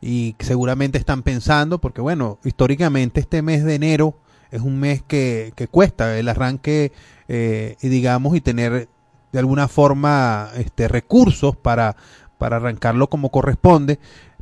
[0.00, 4.14] y seguramente están pensando, porque bueno, históricamente este mes de enero
[4.50, 6.92] es un mes que, que cuesta el arranque,
[7.28, 8.88] eh, y digamos, y tener
[9.32, 11.96] de alguna forma este, recursos para,
[12.38, 13.98] para arrancarlo como corresponde,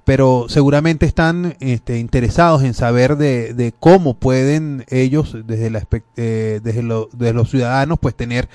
[0.07, 5.85] pero seguramente están este, interesados en saber de, de, cómo pueden ellos, desde, la,
[6.17, 8.49] eh, desde, lo, desde, los ciudadanos, pues tener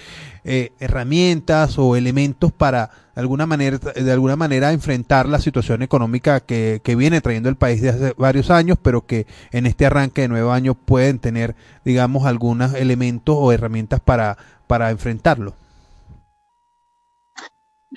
[0.46, 6.40] eh, herramientas o elementos para de alguna manera, de alguna manera enfrentar la situación económica
[6.40, 10.22] que, que viene trayendo el país desde hace varios años, pero que en este arranque
[10.22, 14.38] de nuevo año pueden tener, digamos, algunos elementos o herramientas para,
[14.68, 15.54] para enfrentarlo.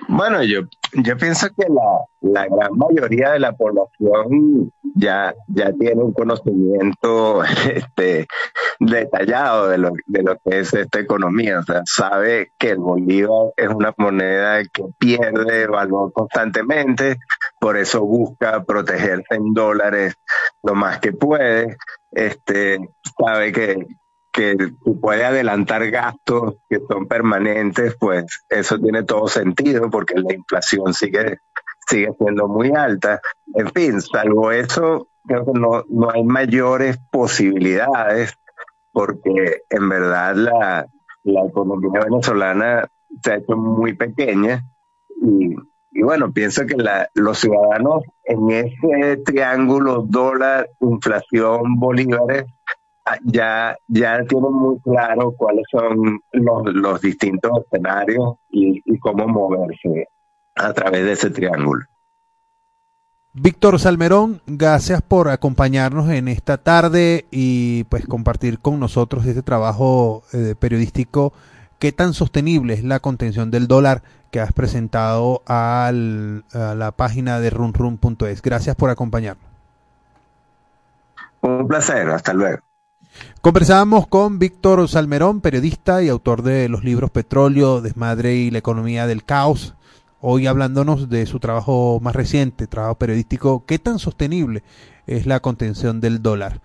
[0.08, 6.02] Bueno, yo, yo pienso que la, la gran mayoría de la población ya, ya tiene
[6.02, 8.26] un conocimiento este,
[8.80, 11.60] detallado de lo, de lo que es esta economía.
[11.60, 17.18] O sea, sabe que el bolívar es una moneda que pierde valor constantemente,
[17.60, 20.14] por eso busca protegerse en dólares
[20.64, 21.76] lo más que puede.
[22.10, 22.78] Este,
[23.16, 23.86] sabe que,
[24.34, 24.56] que
[25.00, 31.38] puede adelantar gastos que son permanentes, pues eso tiene todo sentido porque la inflación sigue,
[31.86, 33.20] sigue siendo muy alta.
[33.54, 38.34] En fin, salvo eso, creo que no, no hay mayores posibilidades
[38.90, 40.86] porque en verdad la,
[41.22, 42.88] la economía venezolana
[43.22, 44.64] se ha hecho muy pequeña
[45.22, 45.54] y,
[46.02, 52.46] bueno, pienso que la, los ciudadanos en ese triángulo dólar, inflación, bolívares,
[53.24, 60.08] ya, ya tienen muy claro cuáles son los, los distintos escenarios y, y, cómo moverse
[60.54, 61.84] a través de ese triángulo.
[63.36, 70.22] Víctor Salmerón, gracias por acompañarnos en esta tarde y pues compartir con nosotros este trabajo
[70.32, 71.32] eh, periodístico.
[71.80, 77.40] ¿Qué tan sostenible es la contención del dólar que has presentado al, a la página
[77.40, 78.40] de runrun.es?
[78.40, 79.44] Gracias por acompañarnos.
[81.40, 82.62] Un placer, hasta luego.
[83.40, 89.06] Conversábamos con Víctor Salmerón, periodista y autor de los libros Petróleo, Desmadre y la economía
[89.06, 89.74] del caos.
[90.20, 94.62] Hoy hablándonos de su trabajo más reciente, trabajo periodístico, qué tan sostenible
[95.06, 96.62] es la contención del dólar.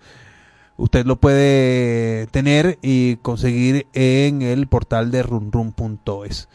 [0.78, 6.48] Usted lo puede tener y conseguir en el portal de runrun.es.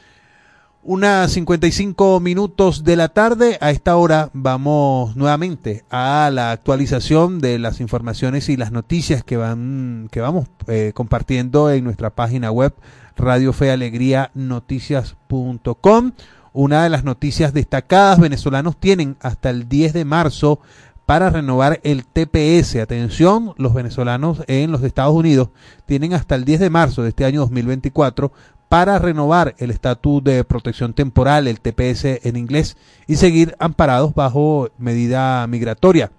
[0.88, 3.58] Unas 55 minutos de la tarde.
[3.60, 9.36] A esta hora vamos nuevamente a la actualización de las informaciones y las noticias que
[9.36, 12.76] van que vamos eh, compartiendo en nuestra página web
[13.18, 16.12] radiofealegrianoticias.com.
[16.54, 20.60] Una de las noticias destacadas venezolanos tienen hasta el 10 de marzo
[21.06, 22.78] para renovar el TPS.
[22.78, 25.50] Atención, los venezolanos en los Estados Unidos
[25.86, 28.32] tienen hasta el 10 de marzo de este año 2024
[28.76, 32.76] para renovar el estatus de protección temporal, el TPS en inglés,
[33.08, 36.12] y seguir amparados bajo medida migratoria.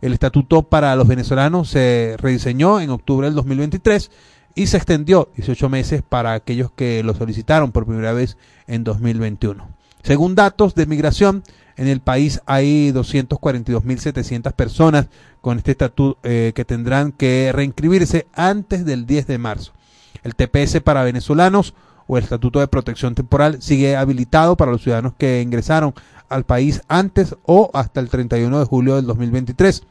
[0.00, 4.10] El estatuto para los venezolanos se rediseñó en octubre del 2023
[4.54, 9.68] y se extendió 18 meses para aquellos que lo solicitaron por primera vez en 2021.
[10.02, 11.42] Según datos de migración,
[11.76, 15.08] en el país hay 242.700 personas
[15.42, 19.72] con este estatuto eh, que tendrán que reinscribirse antes del 10 de marzo.
[20.22, 21.74] El TPS para venezolanos
[22.08, 25.94] o el Estatuto de Protección Temporal sigue habilitado para los ciudadanos que ingresaron
[26.28, 29.84] al país antes o hasta el 31 de julio del 2023.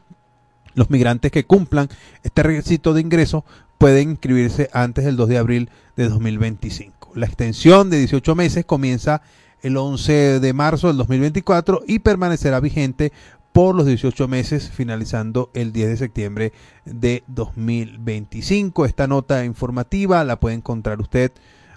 [0.74, 1.88] Los migrantes que cumplan
[2.24, 3.45] este requisito de ingreso
[3.78, 7.11] pueden inscribirse antes del 2 de abril de 2025.
[7.15, 9.22] La extensión de 18 meses comienza
[9.61, 13.11] el 11 de marzo del 2024 y permanecerá vigente
[13.53, 16.53] por los 18 meses, finalizando el 10 de septiembre
[16.86, 18.86] de 2025.
[18.86, 21.32] Esta nota informativa la puede encontrar usted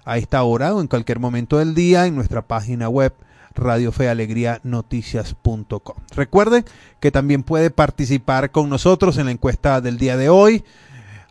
[0.05, 3.15] a esta hora o en cualquier momento del día en nuestra página web
[3.55, 5.97] radiofealegrianoticias.com.
[6.15, 6.65] Recuerden
[7.01, 10.65] que también puede participar con nosotros en la encuesta del día de hoy.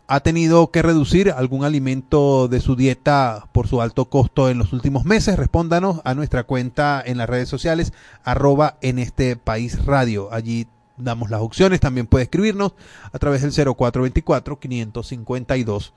[0.06, 4.72] ¿Ha tenido que reducir algún alimento de su dieta por su alto costo en los
[4.72, 5.36] últimos meses?
[5.36, 7.92] Respóndanos a nuestra cuenta en las redes sociales,
[8.24, 10.28] arroba en este país radio.
[10.32, 10.66] Allí
[10.96, 11.78] damos las opciones.
[11.78, 12.72] También puede escribirnos
[13.12, 15.94] a través del 0424 552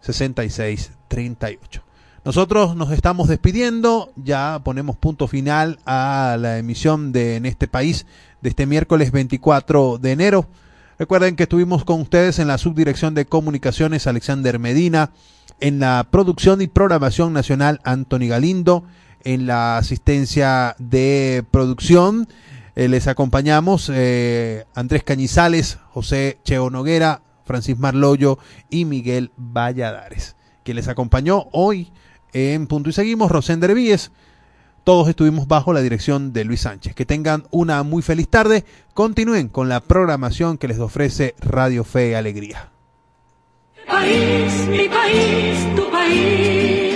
[0.00, 1.82] 6638.
[2.24, 8.06] Nosotros nos estamos despidiendo, ya ponemos punto final a la emisión de En este país
[8.40, 10.48] de este miércoles 24 de enero.
[10.98, 15.10] Recuerden que estuvimos con ustedes en la subdirección de comunicaciones Alexander Medina,
[15.60, 18.84] en la producción y programación nacional Anthony Galindo,
[19.22, 22.26] en la asistencia de producción
[22.76, 28.38] eh, les acompañamos eh, Andrés Cañizales, José Cheo Noguera, Francis Marloyo
[28.68, 31.92] y Miguel Valladares, que les acompañó hoy
[32.32, 34.10] en Punto y Seguimos, Rosender Víez.
[34.84, 36.94] Todos estuvimos bajo la dirección de Luis Sánchez.
[36.94, 38.64] Que tengan una muy feliz tarde.
[38.94, 42.70] Continúen con la programación que les ofrece Radio Fe y Alegría.
[43.86, 46.95] País, mi país, tu país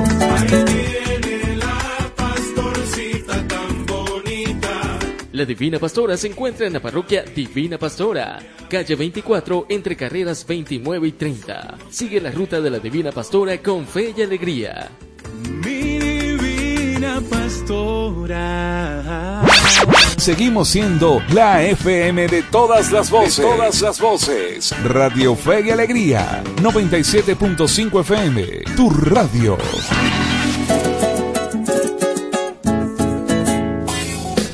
[5.33, 8.37] La Divina Pastora se encuentra en la parroquia Divina Pastora,
[8.69, 11.77] calle 24, entre carreras 29 y 30.
[11.89, 14.89] Sigue la ruta de la Divina Pastora con fe y alegría.
[15.63, 18.21] Mi divina pastora.
[20.17, 23.37] Seguimos siendo la FM de todas las voces.
[23.37, 24.75] De todas las voces.
[24.83, 26.43] Radio Fe y Alegría.
[26.57, 28.45] 97.5 FM.
[28.75, 29.57] Tu radio.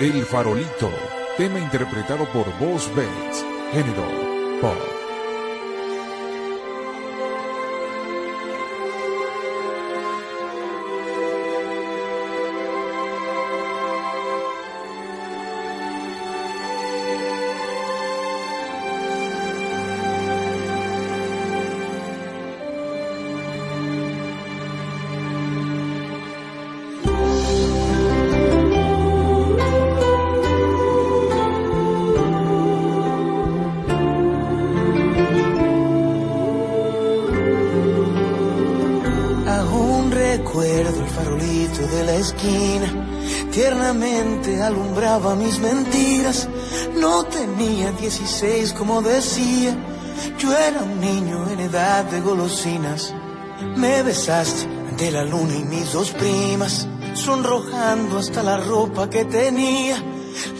[0.00, 0.90] El Farolito,
[1.36, 4.06] tema interpretado por Boss Betts, género
[4.62, 4.99] pop.
[48.00, 49.76] 16 como decía,
[50.38, 53.14] yo era un niño en edad de golosinas.
[53.76, 60.02] Me besaste ante la luna y mis dos primas, sonrojando hasta la ropa que tenía.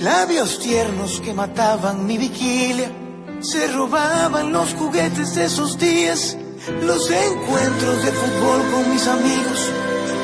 [0.02, 2.92] Labios tiernos que mataban mi vigilia,
[3.40, 6.36] se robaban los juguetes de esos días.
[6.82, 9.70] Los encuentros de fútbol con mis amigos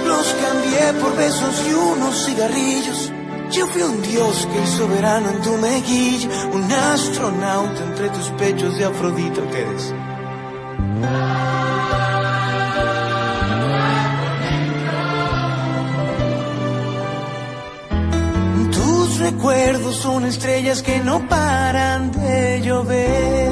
[0.07, 3.16] los cambié por besos y unos cigarrillos.
[3.57, 8.77] Yo fui un dios que hizo verano en tu mejilla, un astronauta entre tus pechos
[8.77, 9.95] de Afrodita eres.
[18.73, 23.46] Tus recuerdos son estrellas que no paran de llover.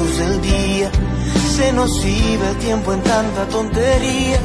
[0.00, 0.90] Luz del día.
[1.56, 4.38] Se nos iba el tiempo en tanta tontería.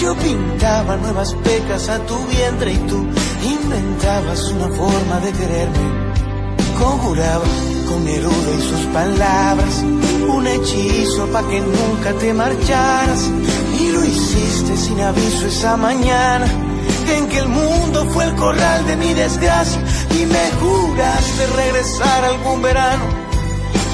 [0.00, 3.06] Yo pintaba nuevas pecas a tu vientre y tú
[3.44, 6.14] inventabas una forma de quererme.
[6.78, 7.44] Conjuraba
[7.88, 9.84] con Neruda y sus palabras
[10.28, 13.30] un hechizo para que nunca te marcharas.
[13.80, 16.46] Y lo hiciste sin aviso esa mañana
[17.16, 19.80] en que el mundo fue el corral de mi desgracia
[20.10, 23.17] y me juraste regresar algún verano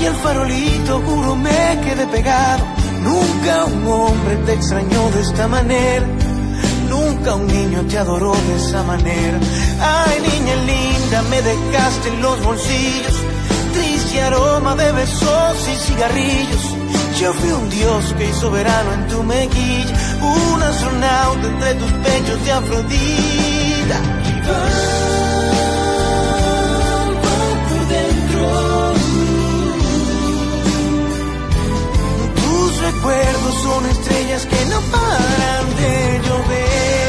[0.01, 2.64] y el farolito juro me quedé pegado.
[3.03, 6.07] Nunca un hombre te extrañó de esta manera.
[6.88, 9.38] Nunca un niño te adoró de esa manera.
[9.80, 13.16] Ay niña linda me dejaste en los bolsillos.
[13.72, 16.64] Triste aroma de besos y cigarrillos.
[17.20, 22.45] Yo fui un dios que hizo verano en tu mejilla, un astronauta entre tus pechos
[22.45, 24.01] de Afrodita.
[33.05, 37.04] Recuerdos son estrellas que no paran de llover.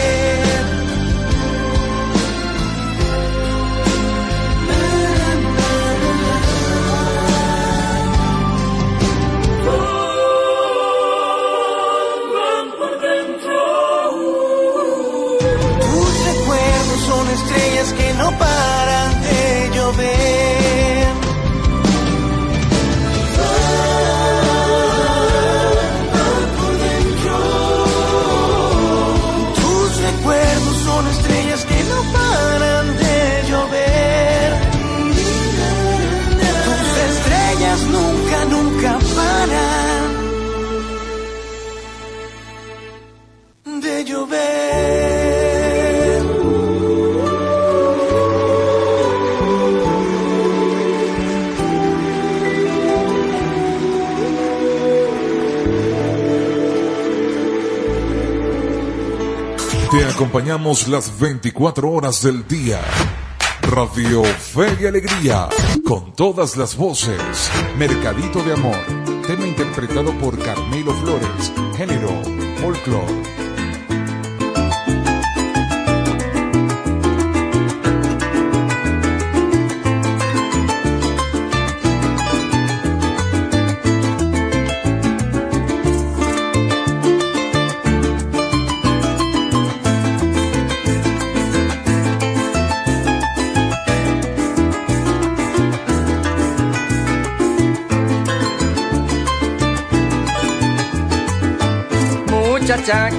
[60.26, 62.82] Acompañamos las 24 horas del día.
[63.62, 65.50] Radio Fe y Alegría,
[65.88, 67.52] con todas las voces.
[67.78, 68.80] Mercadito de Amor,
[69.28, 72.10] tema interpretado por Carmelo Flores, género,
[72.60, 73.35] folclore.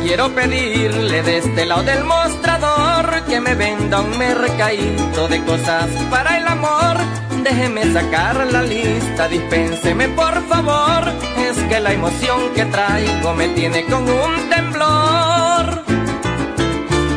[0.07, 6.39] Quiero pedirle de este lado del mostrador que me venda un mercadito de cosas para
[6.39, 6.97] el amor.
[7.43, 11.13] Déjeme sacar la lista, dispénseme por favor.
[11.39, 15.85] Es que la emoción que traigo me tiene con un temblor.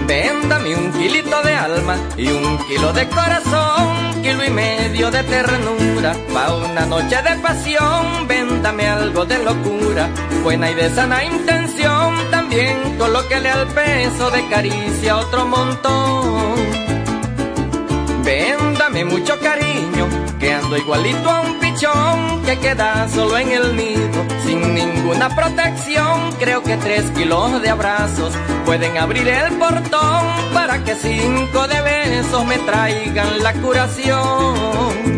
[0.08, 6.16] Véndame un kilito de alma y un kilo de corazón, kilo y medio de ternura.
[6.34, 10.10] Pa' una noche de pasión, véndame algo de locura,
[10.44, 11.99] buena y de sana intención,
[12.50, 16.56] también al peso de caricia otro montón.
[18.24, 20.08] Véndame mucho cariño,
[20.40, 26.32] que ando igualito a un pichón que queda solo en el nido, sin ninguna protección.
[26.40, 28.34] Creo que tres kilos de abrazos
[28.66, 35.09] pueden abrir el portón para que cinco de besos me traigan la curación.